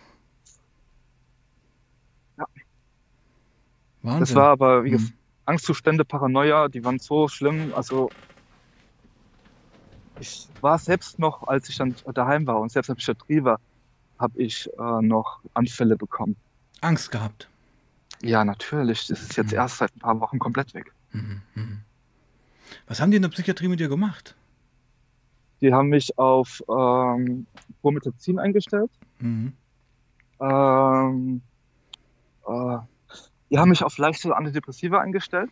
[2.37, 2.45] Ja.
[4.01, 4.19] Wahnsinn.
[4.25, 4.97] Das war aber, wie Hm.
[4.97, 5.13] gesagt,
[5.45, 7.73] Angstzustände, Paranoia, die waren so schlimm.
[7.73, 8.11] Also
[10.19, 13.59] ich war selbst noch, als ich dann daheim war und selbst in der Psychiatrie war,
[14.17, 16.35] habe ich äh, noch Anfälle bekommen.
[16.81, 17.49] Angst gehabt.
[18.21, 19.07] Ja, natürlich.
[19.07, 19.57] Das ist jetzt Mhm.
[19.57, 20.91] erst seit ein paar Wochen komplett weg.
[21.11, 21.79] Mhm, mhm.
[22.87, 24.35] Was haben die in der Psychiatrie mit dir gemacht?
[25.61, 27.45] Die haben mich auf ähm,
[27.81, 28.91] Promethazin eingestellt.
[29.19, 29.53] Mhm.
[30.39, 31.41] Ähm,
[32.47, 32.77] äh,
[33.49, 35.49] die haben mich auf leichte Antidepressiva eingestellt.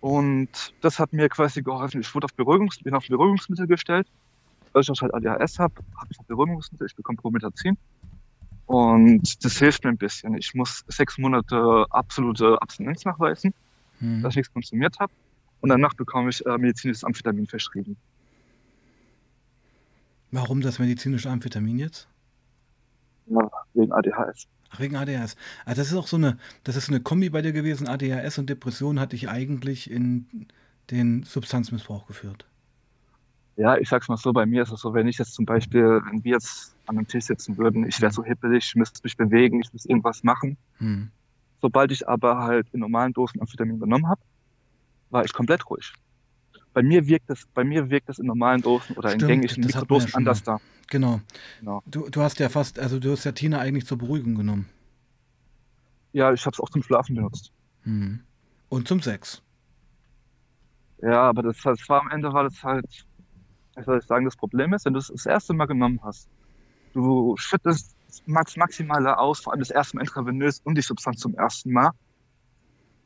[0.00, 2.00] Und das hat mir quasi geholfen.
[2.00, 4.06] Ich wurde auf Beruhigungs bin auf Beruhigungsmittel gestellt.
[4.72, 7.76] Weil ich halt ADHS habe, habe ich auf Beruhigungsmittel, ich bekomme Promethazin.
[8.66, 10.36] Und das hilft mir ein bisschen.
[10.36, 13.54] Ich muss sechs Monate absolute Abstinenz nachweisen,
[14.00, 14.22] Mhm.
[14.22, 15.12] dass ich nichts konsumiert habe.
[15.60, 17.96] Und danach bekomme ich äh, medizinisches Amphetamin verschrieben.
[20.30, 22.06] Warum das medizinische Amphetamin jetzt?
[23.26, 24.46] Ja, wegen ADHS.
[24.70, 25.36] Ach, wegen ADHS.
[25.64, 27.88] Ah, das ist auch so eine, das ist eine Kombi bei dir gewesen.
[27.88, 30.46] ADHS und Depression hat dich eigentlich in
[30.90, 32.46] den Substanzmissbrauch geführt.
[33.56, 36.00] Ja, ich sag's mal so, bei mir ist es so, wenn ich jetzt zum Beispiel,
[36.04, 39.16] wenn wir jetzt an einem Tisch sitzen würden, ich wäre so hippelig, ich müsste mich
[39.16, 40.56] bewegen, ich müsste irgendwas machen.
[40.78, 41.10] Hm.
[41.60, 44.20] Sobald ich aber halt in normalen Dosen Amphetamin genommen habe,
[45.10, 45.92] war ich komplett ruhig.
[46.72, 49.56] Bei mir wirkt das, bei mir wirkt das in normalen Dosen oder in Stimmt, gängigen
[49.56, 50.60] wir ja Mikrodosen schon anders da.
[50.88, 51.20] Genau.
[51.60, 51.82] Genau.
[51.86, 54.68] Du, du hast ja fast, also du hast ja Tina eigentlich zur Beruhigung genommen.
[56.12, 57.52] Ja, ich habe es auch zum Schlafen benutzt.
[57.82, 58.20] Hm.
[58.68, 59.42] Und zum Sex.
[61.02, 63.06] Ja, aber das, das war am Ende war das halt,
[63.76, 66.28] wie soll ich sagen, das Problem ist, wenn du es das erste Mal genommen hast,
[66.92, 67.94] du schüttest
[68.26, 71.90] max Maximale aus, vor allem das erste Mal intravenös und die Substanz zum ersten Mal.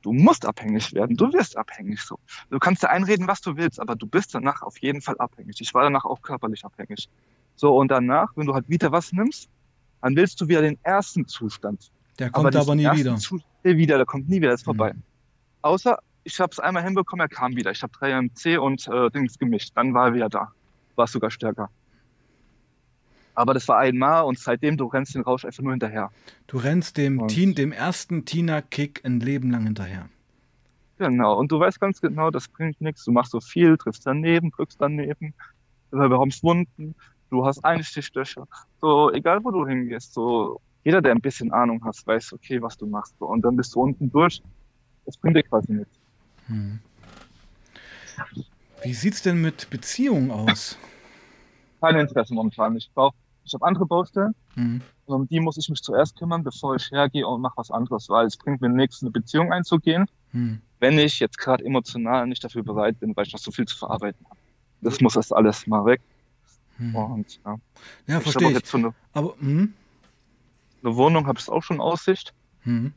[0.03, 2.19] Du musst abhängig werden, du wirst abhängig so.
[2.51, 5.61] Du kannst dir einreden, was du willst, aber du bist danach auf jeden Fall abhängig.
[5.61, 7.09] Ich war danach auch körperlich abhängig.
[7.55, 9.49] So, und danach, wenn du halt wieder was nimmst,
[10.01, 11.91] dann willst du wieder den ersten Zustand.
[12.19, 13.17] Der kommt aber, diesen nie wieder.
[13.17, 14.93] Zustand wieder, der kommt nie wieder, ist vorbei.
[14.93, 15.03] Mhm.
[15.63, 17.71] Außer ich habe es einmal hinbekommen, er kam wieder.
[17.71, 19.73] Ich habe 3MC und äh, Dings gemischt.
[19.75, 20.53] Dann war er wieder da.
[20.97, 21.71] War sogar stärker.
[23.35, 26.11] Aber das war einmal und seitdem du rennst den Rausch einfach nur hinterher.
[26.47, 30.09] Du rennst dem, Und- Teen, dem ersten Tina-Kick ein Leben lang hinterher.
[30.99, 31.39] Genau.
[31.39, 33.05] Und du weißt ganz genau, das bringt nichts.
[33.05, 35.35] Du machst so viel, triffst daneben, drückst daneben,
[35.91, 36.95] bekommst Wunden,
[37.31, 38.47] du hast Einstichlöcher.
[38.81, 42.77] So, egal wo du hingehst, so jeder, der ein bisschen Ahnung hat, weiß, okay, was
[42.77, 43.15] du machst.
[43.19, 44.43] So, und dann bist du unten durch.
[45.07, 45.97] Das bringt dir quasi nichts.
[46.47, 46.79] Hm.
[48.83, 50.77] Wie sieht's denn mit Beziehungen aus?
[51.81, 52.77] Kein Interesse momentan.
[52.77, 53.15] Ich brauche,
[53.45, 54.35] ich habe andere Baustellen.
[54.55, 54.81] Hm.
[55.07, 58.09] Und um die muss ich mich zuerst kümmern, bevor ich hergehe und mache was anderes,
[58.09, 60.61] weil es bringt mir nichts, eine Beziehung einzugehen, Hm.
[60.81, 63.77] wenn ich jetzt gerade emotional nicht dafür bereit bin, weil ich noch so viel zu
[63.77, 64.39] verarbeiten habe.
[64.81, 66.01] Das muss erst alles mal weg.
[66.79, 66.95] Hm.
[66.95, 67.57] Und ja,
[68.07, 68.55] Ja, ich verstehe ich.
[68.55, 69.75] jetzt so eine, Aber, hm?
[70.83, 72.33] eine Wohnung, habe ich auch schon Aussicht
[72.63, 72.93] Hm.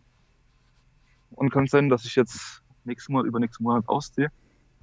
[1.32, 4.32] und kann sein, dass ich jetzt nächsten Monat, übernächsten Monat ausziehe,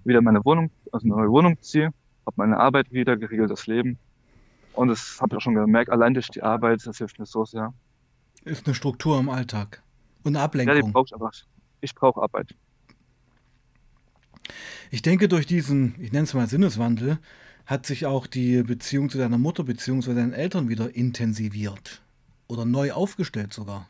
[0.04, 1.86] wieder meine Wohnung, also eine neue Wohnung ziehe,
[2.26, 3.98] habe meine Arbeit wieder, geregeltes Leben.
[4.74, 7.44] Und das habe ich auch schon gemerkt, allein durch die Arbeit, das hilft mir so
[7.44, 7.72] sehr.
[8.44, 9.82] Ist eine Struktur im Alltag.
[10.22, 10.92] Und eine Ja, die Ablenkung.
[10.92, 11.30] brauche ich aber.
[11.80, 12.54] Ich brauche Arbeit.
[14.90, 17.18] Ich denke, durch diesen, ich nenne es mal Sinneswandel,
[17.66, 20.14] hat sich auch die Beziehung zu deiner Mutter bzw.
[20.14, 22.02] deinen Eltern wieder intensiviert.
[22.48, 23.88] Oder neu aufgestellt sogar.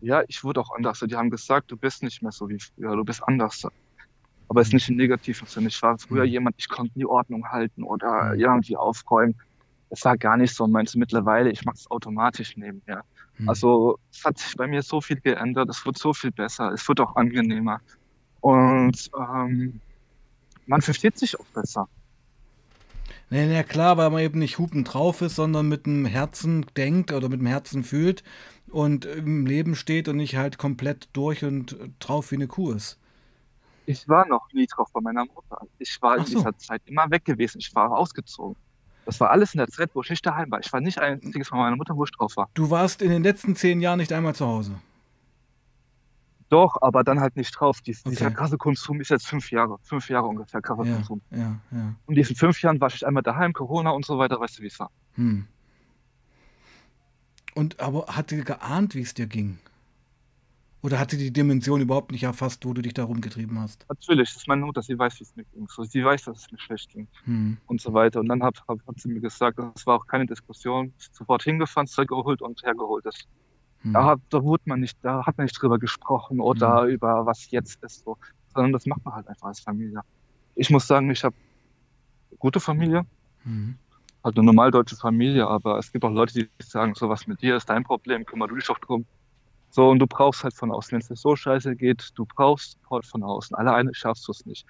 [0.00, 1.00] Ja, ich wurde auch anders.
[1.06, 3.66] Die haben gesagt, du bist nicht mehr so wie früher, du bist anders.
[4.48, 5.68] Aber es ist nicht im negativen Sinne.
[5.68, 6.30] Ich war früher Mhm.
[6.30, 8.40] jemand, ich konnte die Ordnung halten oder Mhm.
[8.40, 9.34] irgendwie aufräumen.
[9.90, 10.94] Es war gar nicht so meins.
[10.94, 13.02] Mittlerweile, ich mache es automatisch nebenher.
[13.36, 13.48] Hm.
[13.48, 16.86] Also es hat sich bei mir so viel geändert, es wird so viel besser, es
[16.88, 17.80] wird auch angenehmer.
[18.40, 19.80] Und ähm,
[20.66, 21.88] man versteht sich auch besser.
[23.30, 27.12] Nee, nee, klar, weil man eben nicht hupend drauf ist, sondern mit dem Herzen denkt
[27.12, 28.22] oder mit dem Herzen fühlt
[28.70, 32.98] und im Leben steht und nicht halt komplett durch und drauf wie eine Kuh ist.
[33.86, 35.60] Ich war noch nie drauf bei meiner Mutter.
[35.78, 36.38] Ich war in so.
[36.38, 37.58] dieser Zeit immer weg gewesen.
[37.58, 38.56] Ich war ausgezogen.
[39.04, 40.60] Das war alles in der Zeit, wo ich nicht daheim war.
[40.60, 42.48] Ich war nicht ein einziges Mal bei meiner Mutter, wo ich drauf war.
[42.54, 44.76] Du warst in den letzten zehn Jahren nicht einmal zu Hause.
[46.48, 47.80] Doch, aber dann halt nicht drauf.
[47.80, 48.34] Dies, Dieser Okay.
[48.34, 49.78] krasse Konsum ist jetzt fünf Jahre.
[49.82, 51.20] Fünf Jahre ungefähr krasser Ja, Konsum.
[51.30, 51.94] ja, ja.
[52.06, 54.38] Und in diesen fünf Jahren war ich einmal daheim, Corona und so weiter.
[54.38, 54.90] Weißt du, wie es war?
[55.14, 55.46] Hm.
[57.54, 59.58] Und aber hat die geahnt, wie es dir ging?
[60.82, 63.86] Oder hatte die Dimension überhaupt nicht erfasst, wo du dich da rumgetrieben hast?
[63.88, 64.82] Natürlich, das ist meine Mutter.
[64.82, 65.68] Sie weiß, wie es mir ging.
[65.68, 67.06] So, sie weiß, dass es mir schlecht ging.
[67.24, 67.56] Hm.
[67.66, 68.18] und so weiter.
[68.18, 71.44] Und dann hat, hat, hat sie mir gesagt, das war auch keine Diskussion, ist sofort
[71.44, 73.28] hingefahren, Zeug geholt und hergeholt ist.
[73.82, 73.92] Hm.
[73.92, 77.48] Da, hat- da wurde man nicht, da hat man nicht drüber gesprochen oder über was
[77.52, 78.16] jetzt ist so,
[78.52, 80.00] sondern das macht man halt einfach als Familie.
[80.56, 81.36] Ich muss sagen, ich habe
[82.30, 83.06] eine gute Familie,
[83.44, 83.76] Hm.
[84.24, 87.40] halt eine normal deutsche Familie, aber es gibt auch Leute, die sagen, so was mit
[87.40, 89.06] dir ist dein Problem, kümmer du dich doch drum.
[89.74, 92.72] So, und du brauchst halt von außen, wenn es dir so scheiße geht, du brauchst
[92.72, 93.56] Support von außen.
[93.56, 94.66] Alleine schaffst du es nicht.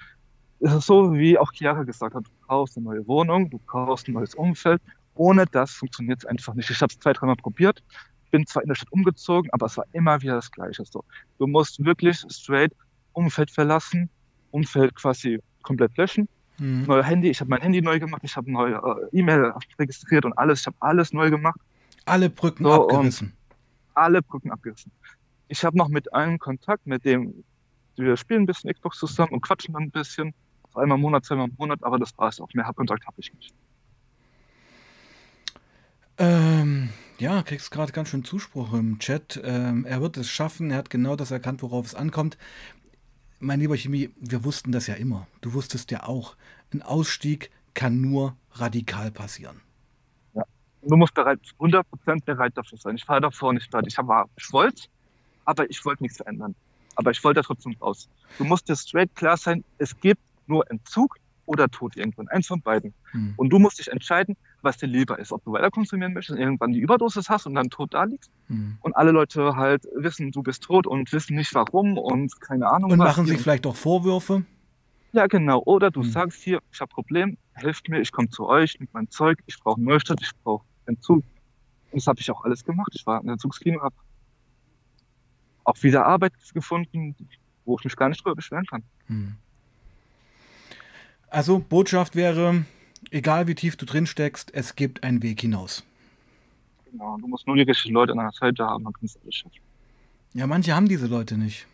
[0.61, 4.07] Es ist so, wie auch Chiara gesagt hat, du brauchst eine neue Wohnung, du brauchst
[4.07, 4.80] ein neues Umfeld.
[5.14, 6.70] Ohne das funktioniert es einfach nicht.
[6.70, 7.82] Ich habe es zwei, dreimal probiert,
[8.30, 10.84] bin zwar in der Stadt umgezogen, aber es war immer wieder das Gleiche.
[10.84, 11.05] So,
[11.38, 12.72] du musst wirklich straight
[13.12, 14.09] Umfeld verlassen,
[14.53, 16.28] Umfeld quasi komplett löschen,
[16.59, 16.84] Hm.
[16.84, 20.36] neue Handy, ich habe mein Handy neu gemacht, ich habe neue äh, E-Mail registriert und
[20.38, 21.59] alles, ich habe alles neu gemacht,
[22.05, 23.32] Alle Brücken So, abgerissen.
[23.95, 24.93] Alle Brücken abgerissen.
[25.49, 27.45] Ich habe noch mit einem Kontakt, mit dem
[27.97, 30.34] wir spielen ein bisschen Xbox zusammen und quatschen dann ein bisschen,
[30.74, 32.49] einmal im Monat, zweimal im Monat, aber das war es auch.
[32.55, 33.55] Mehr Kontakt habe ich nicht.
[36.18, 39.40] Ähm, ja, kriegst gerade ganz schön Zuspruch im Chat.
[39.45, 42.38] Ähm, er wird es schaffen, er hat genau das erkannt, worauf es ankommt.
[43.40, 45.26] Mein lieber Chemie, wir wussten das ja immer.
[45.40, 46.36] Du wusstest ja auch,
[46.72, 49.61] ein Ausstieg kann nur radikal passieren.
[50.83, 52.97] Du musst bereit, 100% bereit dafür sein.
[52.97, 53.87] Ich war davor nicht bereit.
[53.89, 54.83] Ich, war, ich wollte,
[55.45, 56.55] aber ich wollte nichts verändern.
[56.97, 58.09] Aber ich wollte da trotzdem raus.
[58.39, 61.16] Du musst dir straight klar sein, es gibt nur Entzug
[61.47, 62.28] oder Tod irgendwann.
[62.28, 62.93] Eins von beiden.
[63.12, 63.35] Hm.
[63.37, 65.33] Und du musst dich entscheiden, was dir lieber ist.
[65.33, 68.30] Ob du weiter konsumieren möchtest und irgendwann die Überdosis hast und dann tot da liegst.
[68.49, 68.76] Hm.
[68.80, 72.91] Und alle Leute halt wissen, du bist tot und wissen nicht warum und keine Ahnung
[72.93, 73.09] Und was.
[73.16, 74.45] machen sich vielleicht auch Vorwürfe.
[75.12, 75.62] Ja, genau.
[75.64, 76.11] Oder du Hm.
[76.11, 79.59] sagst hier, ich habe Problem, helft mir, ich komme zu euch mit meinem Zeug, ich
[79.61, 81.24] brauche Neustadt, ich brauche Entzug.
[81.91, 82.93] Und das habe ich auch alles gemacht.
[82.95, 83.95] Ich war in der Entzugsklinik, habe
[85.64, 87.14] auch wieder Arbeit gefunden,
[87.64, 88.83] wo ich mich gar nicht drüber beschweren kann.
[89.07, 89.37] Hm.
[91.28, 92.64] Also, Botschaft wäre,
[93.11, 95.85] egal wie tief du drin steckst, es gibt einen Weg hinaus.
[96.91, 97.16] Genau.
[97.18, 99.61] Du musst nur die richtigen Leute an deiner Seite haben, dann kannst du alles schaffen.
[100.35, 101.66] Ja, manche haben diese Leute nicht.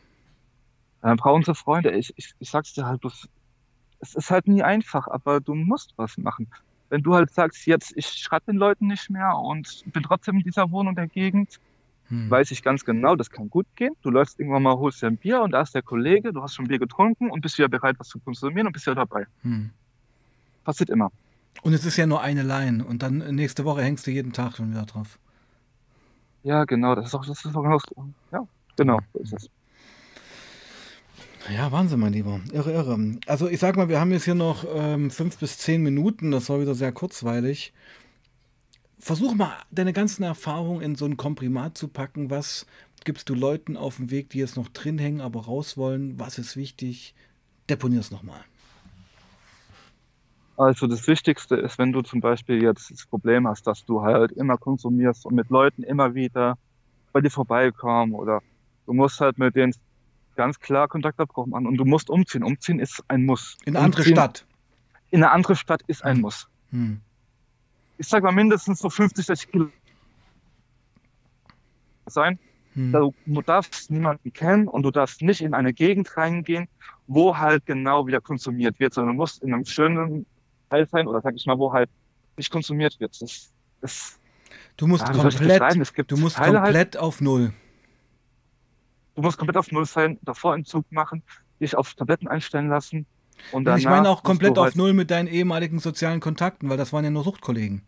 [1.00, 1.90] Dann brauchen sie Freunde.
[1.92, 3.28] Ich, ich, ich sag's dir halt bloß,
[4.00, 6.48] es ist halt nie einfach, aber du musst was machen.
[6.90, 10.42] Wenn du halt sagst, jetzt, ich schreibe den Leuten nicht mehr und bin trotzdem in
[10.42, 11.60] dieser Wohnung der Gegend,
[12.08, 12.30] Hm.
[12.30, 13.94] weiß ich ganz genau, das kann gut gehen.
[14.02, 16.54] Du läufst irgendwann mal, holst dir ein Bier und da ist der Kollege, du hast
[16.54, 19.26] schon Bier getrunken und bist wieder bereit, was zu konsumieren und bist wieder dabei.
[19.42, 19.70] Hm.
[20.64, 21.10] Passiert immer.
[21.62, 24.56] Und es ist ja nur eine Line und dann nächste Woche hängst du jeden Tag
[24.56, 25.18] schon wieder drauf.
[26.44, 27.78] Ja, genau, das ist auch, das ist auch genau,
[28.32, 29.50] ja, genau, so ist es.
[31.50, 32.40] Ja, Wahnsinn, mein Lieber.
[32.52, 33.18] Irre, irre.
[33.26, 36.30] Also ich sag mal, wir haben jetzt hier noch ähm, fünf bis zehn Minuten.
[36.30, 37.72] Das war wieder sehr kurzweilig.
[38.98, 42.30] Versuch mal, deine ganzen Erfahrungen in so ein Komprimat zu packen.
[42.30, 42.66] Was
[43.04, 46.18] gibst du Leuten auf dem Weg, die jetzt noch drin hängen, aber raus wollen?
[46.18, 47.14] Was ist wichtig?
[47.70, 48.40] Deponier es nochmal.
[50.58, 54.32] Also das Wichtigste ist, wenn du zum Beispiel jetzt das Problem hast, dass du halt
[54.32, 56.58] immer konsumierst und mit Leuten immer wieder
[57.12, 58.42] bei dir vorbeikommen oder
[58.86, 59.72] du musst halt mit denen
[60.38, 62.44] ganz klar Kontakt abbrechen an und du musst umziehen.
[62.44, 63.56] Umziehen ist ein Muss.
[63.64, 64.46] In eine andere Umziehen Stadt.
[65.10, 66.48] In eine andere Stadt ist ein Muss.
[66.70, 67.00] Hm.
[67.98, 69.68] Ich sag mal mindestens so 50, 60 Kilo
[72.06, 72.38] sein.
[72.74, 72.92] Hm.
[73.26, 76.68] Du darfst niemanden kennen und du darfst nicht in eine Gegend reingehen,
[77.08, 80.24] wo halt genau wieder konsumiert wird, sondern du musst in einem schönen
[80.70, 81.90] Teil sein oder sag ich mal, wo halt
[82.36, 83.20] nicht konsumiert wird.
[83.20, 84.20] Das, das,
[84.76, 87.52] du musst ja, komplett, du musst Teile halt komplett halt, auf Null.
[89.18, 91.24] Du musst komplett auf Null sein, davor einen Zug machen,
[91.60, 93.04] dich auf Tabletten einstellen lassen.
[93.50, 96.92] Und ich meine auch komplett auf halt Null mit deinen ehemaligen sozialen Kontakten, weil das
[96.92, 97.82] waren ja nur Suchtkollegen.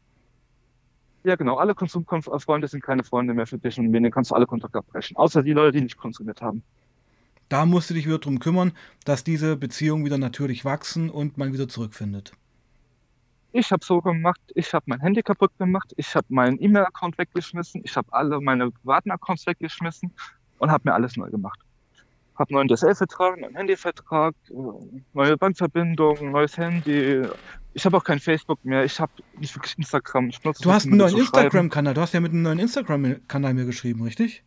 [1.23, 1.59] Ja, genau.
[1.59, 4.79] Alle Konsumfreunde sind keine Freunde mehr für dich und mit denen kannst du alle Kontakte
[4.79, 5.17] abbrechen.
[5.17, 6.65] Außer die Leute, die nicht konsumiert haben.
[7.49, 8.73] Da musst du dich wieder darum kümmern,
[9.05, 12.33] dass diese Beziehungen wieder natürlich wachsen und man wieder zurückfindet.
[13.53, 17.83] Ich habe so gemacht, ich habe mein Handy kaputt gemacht, ich habe meinen E-Mail-Account weggeschmissen,
[17.85, 20.13] ich habe alle meine privaten Accounts weggeschmissen
[20.61, 21.59] und habe mir alles neu gemacht.
[22.37, 24.53] Habe neuen DSL-Vertrag, neuen Handyvertrag, äh,
[25.13, 27.27] neue Bankverbindung, neues Handy,
[27.73, 28.85] ich habe auch kein Facebook mehr.
[28.85, 30.31] Ich habe nicht wirklich Instagram.
[30.31, 31.95] du hast einen neuen Instagram-Kanal.
[31.95, 34.43] Du hast ja mit einem neuen Instagram-Kanal mir geschrieben, richtig?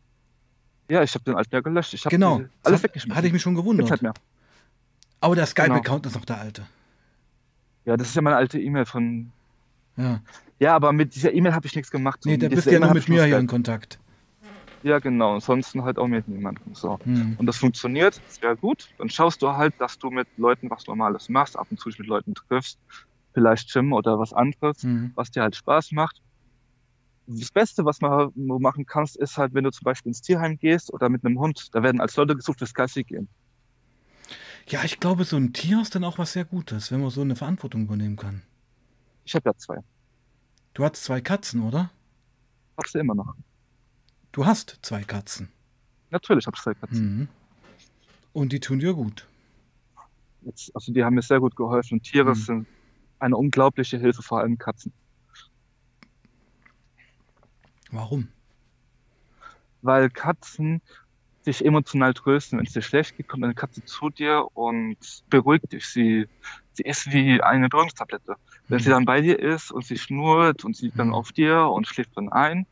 [0.90, 1.94] Ja, ich habe den alten ja gelöscht.
[1.94, 2.42] Ich genau.
[2.64, 3.16] alles hat, weggeschmissen.
[3.16, 3.90] Hatte ich mich schon gewundert.
[3.90, 4.14] Halt mehr.
[5.22, 6.10] Aber der Skype-Account genau.
[6.10, 6.66] ist noch der alte.
[7.86, 9.32] Ja, das ist ja meine alte E-Mail von.
[9.96, 10.20] Ja.
[10.60, 12.22] Ja, aber mit dieser E-Mail habe ich nichts gemacht.
[12.26, 14.00] Nee, da bist du ja nur mit mir hier in Kontakt.
[14.84, 15.36] Ja, genau.
[15.36, 16.76] Ansonsten halt auch mit niemandem.
[16.76, 17.00] So.
[17.04, 17.36] Hm.
[17.38, 18.90] Und das funktioniert sehr gut.
[18.98, 22.00] Dann schaust du halt, dass du mit Leuten was Normales machst, ab und zu dich
[22.00, 22.78] mit Leuten triffst
[23.34, 25.12] vielleicht Gym oder was anderes, mhm.
[25.16, 26.22] was dir halt Spaß macht.
[27.26, 30.94] Das Beste, was man machen kannst, ist halt, wenn du zum Beispiel ins Tierheim gehst
[30.94, 33.30] oder mit einem Hund, da werden als Leute gesucht fürs Gassi gehen.
[34.68, 37.22] Ja, ich glaube, so ein Tier ist dann auch was sehr Gutes, wenn man so
[37.22, 38.44] eine Verantwortung übernehmen kann.
[39.26, 39.80] Ich habe ja zwei.
[40.74, 41.92] Du hast zwei Katzen, oder?
[42.78, 43.36] Hast du immer noch.
[44.34, 45.50] Du hast zwei Katzen.
[46.10, 47.18] Natürlich habe ich zwei Katzen.
[47.18, 47.28] Mhm.
[48.34, 49.28] Und die tun dir gut.
[50.42, 52.02] Jetzt, also die haben mir sehr gut geholfen.
[52.02, 52.36] Tiere mhm.
[52.36, 52.68] sind
[53.20, 54.92] eine unglaubliche Hilfe, vor allem Katzen.
[57.92, 58.28] Warum?
[59.84, 60.82] Weil Katzen
[61.46, 62.58] dich emotional trösten.
[62.58, 64.98] Wenn es dir schlecht geht, kommt eine Katze zu dir und
[65.30, 65.86] beruhigt dich.
[65.86, 66.28] Sie,
[66.72, 68.36] sie ist wie eine Beruhigungstablette.
[68.68, 68.84] Wenn mhm.
[68.84, 71.14] sie dann bei dir ist und sie schnurrt und sie liegt dann mhm.
[71.14, 72.66] auf dir und schläft dann ein,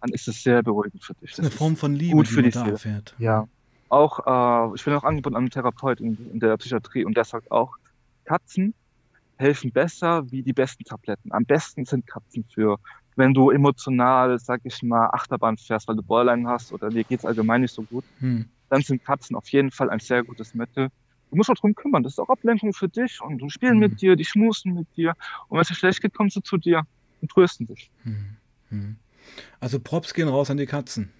[0.00, 1.30] dann ist es sehr beruhigend für dich.
[1.30, 3.14] Das ist eine Form von Liebe, gut für die, die man da erfährt.
[3.18, 3.48] Ja.
[3.88, 7.24] Auch, äh, ich bin auch angeboten an einem Therapeut in, in der Psychiatrie und der
[7.24, 7.76] sagt auch,
[8.24, 8.74] Katzen
[9.36, 11.32] helfen besser wie die besten Tabletten.
[11.32, 12.78] Am besten sind Katzen für,
[13.16, 17.24] wenn du emotional, sag ich mal, Achterbahn fährst, weil du Borderline hast oder dir geht's
[17.24, 18.46] allgemein nicht so gut, hm.
[18.68, 20.88] dann sind Katzen auf jeden Fall ein sehr gutes Mittel.
[21.30, 23.80] Du musst auch drum kümmern, das ist auch Ablenkung für dich und du spielen hm.
[23.80, 25.14] mit dir, die schmusen mit dir
[25.48, 26.82] und wenn es dir schlecht geht, kommen sie zu dir
[27.20, 27.90] und trösten dich.
[28.04, 28.36] Hm.
[29.60, 31.10] Also Props gehen raus an die Katzen.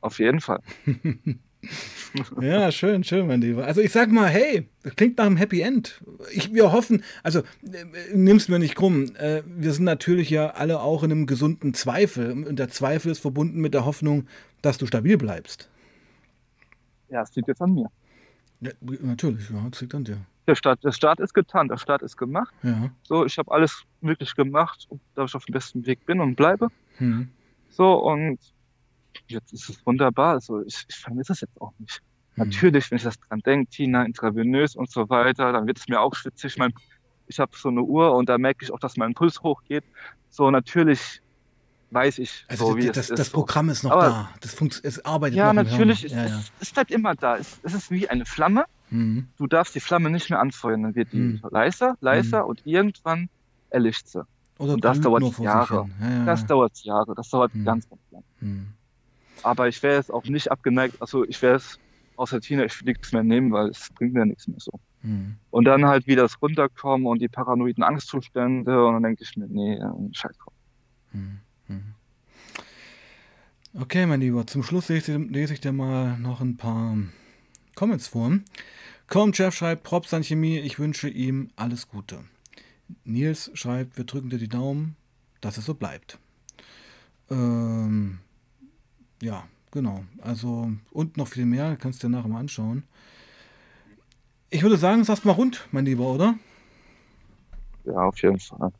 [0.00, 0.60] Auf jeden Fall.
[2.40, 3.64] ja, schön, schön, mein Lieber.
[3.64, 6.02] Also ich sag mal, hey, das klingt nach einem Happy End.
[6.32, 10.80] Ich, wir hoffen, also äh, nimm's mir nicht krumm, äh, wir sind natürlich ja alle
[10.80, 12.32] auch in einem gesunden Zweifel.
[12.32, 14.26] Und der Zweifel ist verbunden mit der Hoffnung,
[14.60, 15.68] dass du stabil bleibst.
[17.08, 17.90] Ja, es liegt jetzt an mir.
[18.60, 18.70] Ja,
[19.02, 20.18] natürlich, ja, es liegt an dir.
[20.46, 22.52] Der Start, der Start ist getan, der Start ist gemacht.
[22.62, 22.90] Ja.
[23.04, 26.68] So, ich habe alles wirklich gemacht, dass ich auf dem besten Weg bin und bleibe.
[26.98, 27.30] Hm.
[27.70, 28.38] So, und
[29.26, 30.34] jetzt ist es wunderbar.
[30.34, 32.02] Also ich, ich vermisse es jetzt auch nicht.
[32.36, 32.44] Mhm.
[32.44, 36.00] Natürlich, wenn ich das dran denke, Tina, intravenös und so weiter, dann wird es mir
[36.00, 36.56] auch schwitzig.
[36.58, 36.72] Mein,
[37.26, 39.84] ich habe so eine Uhr und da merke ich auch, dass mein Puls hochgeht.
[40.30, 41.20] So natürlich
[41.90, 43.18] weiß ich, also so, wie das, ist.
[43.18, 44.30] Das Programm ist noch Aber, da.
[44.40, 46.02] Das es arbeitet ja, noch natürlich.
[46.02, 46.40] Ja, natürlich.
[46.40, 47.36] Es, es, bleibt immer da.
[47.36, 48.64] Es, es ist wie eine Flamme.
[48.90, 49.28] Mhm.
[49.36, 50.82] Du darfst die Flamme nicht mehr anfeuern.
[50.82, 51.40] Dann wird die mhm.
[51.50, 52.48] leiser, leiser mhm.
[52.48, 53.28] und irgendwann
[53.68, 54.24] erlischt sie.
[54.62, 55.88] Oder und das dauert Jahre.
[56.00, 57.14] Ja, das dauert Jahre.
[57.16, 57.64] Das dauert mhm.
[57.64, 58.22] ganz, ganz lang.
[58.40, 58.66] Mhm.
[59.42, 61.80] Aber ich wäre jetzt auch nicht abgeneigt, also ich wäre es
[62.14, 64.78] außer Tina, ich will nichts mehr nehmen, weil es bringt mir nichts mehr so.
[65.02, 65.34] Mhm.
[65.50, 69.48] Und dann halt wieder das Runterkommen und die paranoiden Angstzustände und dann denke ich mir,
[69.48, 69.80] nee,
[70.12, 70.54] scheiß drauf.
[71.12, 71.40] Mhm.
[73.74, 76.96] Okay, mein Lieber, zum Schluss lese ich, lese ich dir mal noch ein paar
[77.74, 78.38] Comments vor.
[79.08, 82.20] Komm, Jeff schreibt, Props an Chemie, ich wünsche ihm alles Gute.
[83.04, 84.96] Nils schreibt, wir drücken dir die Daumen,
[85.40, 86.18] dass es so bleibt.
[87.30, 88.18] Ähm,
[89.20, 90.04] ja, genau.
[90.20, 92.84] Also, und noch viel mehr, kannst du dir nachher mal anschauen.
[94.50, 96.34] Ich würde sagen, sagst mal rund, mein Lieber, oder?
[97.84, 98.72] Ja, auf jeden Fall.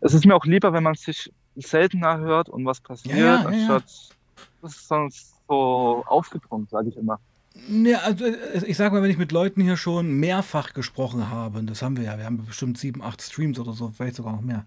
[0.00, 3.46] Es ist mir auch lieber, wenn man sich seltener hört und was passiert, ja, ja,
[3.46, 4.14] anstatt ja,
[4.62, 7.20] das ist sonst so aufgedrungen, sage ich immer.
[7.68, 11.62] Ja, also äh, ich sage mal, wenn ich mit Leuten hier schon mehrfach gesprochen habe,
[11.64, 14.42] das haben wir ja, wir haben bestimmt sieben, acht Streams oder so, vielleicht sogar noch
[14.42, 14.66] mehr,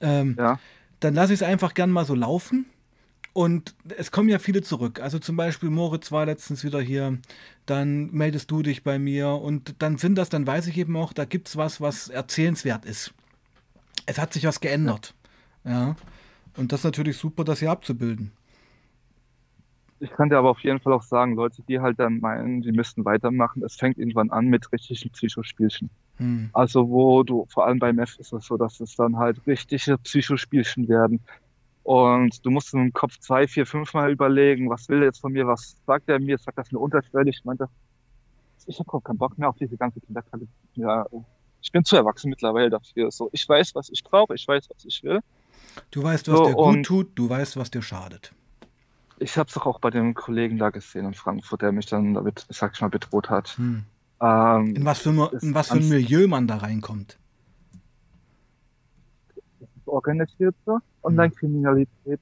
[0.00, 0.58] ähm, ja.
[1.00, 2.66] dann lasse ich es einfach gern mal so laufen
[3.32, 5.00] und es kommen ja viele zurück.
[5.00, 7.18] Also zum Beispiel Moritz war letztens wieder hier,
[7.66, 11.12] dann meldest du dich bei mir und dann sind das, dann weiß ich eben auch,
[11.12, 13.12] da gibt es was, was erzählenswert ist.
[14.06, 15.14] Es hat sich was geändert.
[15.64, 15.96] Ja.
[16.56, 18.32] Und das ist natürlich super, das hier abzubilden.
[20.00, 22.72] Ich kann dir aber auf jeden Fall auch sagen, Leute, die halt dann meinen, die
[22.72, 25.90] müssten weitermachen, es fängt irgendwann an mit richtigen Psychospielchen.
[26.16, 26.50] Hm.
[26.52, 29.98] Also wo du, vor allem bei Meth ist es so, dass es dann halt richtige
[29.98, 31.20] Psychospielchen werden.
[31.82, 35.32] Und du musst im Kopf zwei, vier, fünf Mal überlegen, was will er jetzt von
[35.32, 37.38] mir, was sagt er mir, sagt das nur unterschwellig.
[37.38, 37.68] Ich meinte,
[38.66, 40.46] ich habe keinen Bock mehr auf diese ganze Kinderkacke.
[40.74, 41.06] Ja,
[41.62, 43.10] ich bin zu erwachsen mittlerweile dafür.
[43.10, 45.20] So, ich weiß, was ich brauche, ich weiß, was ich will.
[45.90, 48.32] Du weißt, was So, dir gut tut, du weißt, was dir schadet.
[49.20, 52.14] Ich habe es doch auch bei dem Kollegen da gesehen in Frankfurt, der mich dann
[52.14, 53.50] damit, sag ich mal, bedroht hat.
[53.58, 53.84] Hm.
[54.20, 55.10] Ähm, In was für,
[55.40, 57.18] in was für ein Milieu man da reinkommt.
[59.90, 62.20] organisierte Online-Kriminalität,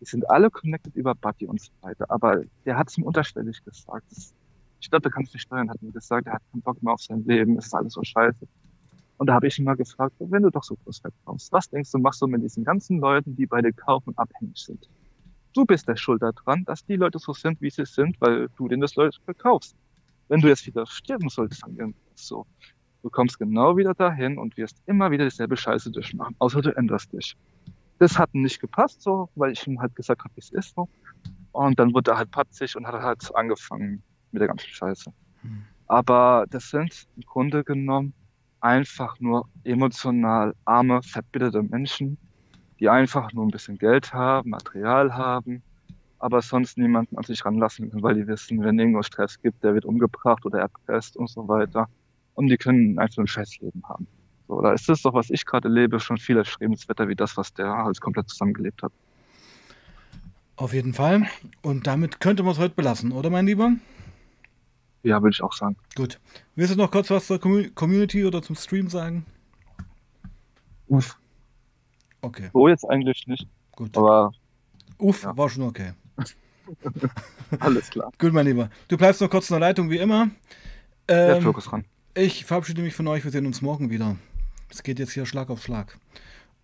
[0.00, 2.10] die sind alle connected über Buddy und so weiter.
[2.10, 4.06] Aber der hat es ihm unterschwellig gesagt.
[4.10, 4.32] Das,
[4.80, 6.94] ich glaube, der kann es nicht steuern, hat mir gesagt, er hat keinen Bock mehr
[6.94, 8.46] auf sein Leben, es ist alles so scheiße.
[9.18, 11.92] Und da habe ich ihn mal gefragt, wenn du doch so groß verkaufst, was denkst
[11.92, 14.88] du, machst du mit diesen ganzen Leuten, die bei dir kaufen, abhängig sind?
[15.54, 18.68] Du bist der Schuld daran, dass die Leute so sind, wie sie sind, weil du
[18.68, 19.76] denen das Leute verkaufst.
[20.28, 22.46] Wenn du jetzt wieder sterben solltest, dann so.
[23.02, 27.12] Du kommst genau wieder dahin und wirst immer wieder dieselbe Scheiße durchmachen, außer du änderst
[27.12, 27.36] dich.
[27.98, 30.88] Das hat nicht gepasst, so, weil ich ihm halt gesagt habe, wie es ist so.
[31.52, 35.12] Und dann wurde er halt patzig und hat halt angefangen mit der ganzen Scheiße.
[35.42, 35.64] Hm.
[35.86, 38.14] Aber das sind im Grunde genommen
[38.60, 42.16] einfach nur emotional arme, verbitterte Menschen,
[42.82, 45.62] die einfach nur ein bisschen Geld haben, Material haben,
[46.18, 49.74] aber sonst niemanden an sich ranlassen können, weil die wissen, wenn irgendwo Stress gibt, der
[49.74, 51.88] wird umgebracht oder erpresst und so weiter.
[52.34, 54.08] Und die können einfach ein Scheißleben haben.
[54.48, 57.54] So, da ist das doch, was ich gerade lebe, schon viel erstrebenswerter wie das, was
[57.54, 58.92] der halt komplett zusammengelebt hat.
[60.56, 61.28] Auf jeden Fall.
[61.62, 63.74] Und damit könnte man es heute belassen, oder mein Lieber?
[65.04, 65.76] Ja, würde ich auch sagen.
[65.94, 66.18] Gut.
[66.56, 69.24] Willst du noch kurz was zur Commu- Community oder zum Stream sagen?
[70.88, 71.16] Uff,
[72.22, 73.96] Okay, so jetzt eigentlich nicht, gut.
[73.96, 74.32] aber
[74.98, 75.36] Uff, ja.
[75.36, 75.92] war schon okay.
[77.60, 78.12] alles klar.
[78.18, 78.70] Gut, mein Lieber.
[78.88, 80.30] Du bleibst noch kurz in der Leitung, wie immer.
[81.08, 81.84] Ähm, Fokus ran.
[82.14, 83.24] ich verabschiede mich von euch.
[83.24, 84.16] Wir sehen uns morgen wieder.
[84.70, 85.98] Es geht jetzt hier Schlag auf Schlag.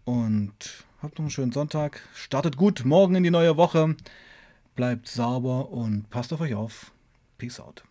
[0.04, 2.00] Und habt noch einen schönen Sonntag.
[2.14, 3.96] Startet gut morgen in die neue Woche.
[4.76, 6.92] Bleibt sauber und passt auf euch auf.
[7.36, 7.82] Peace out.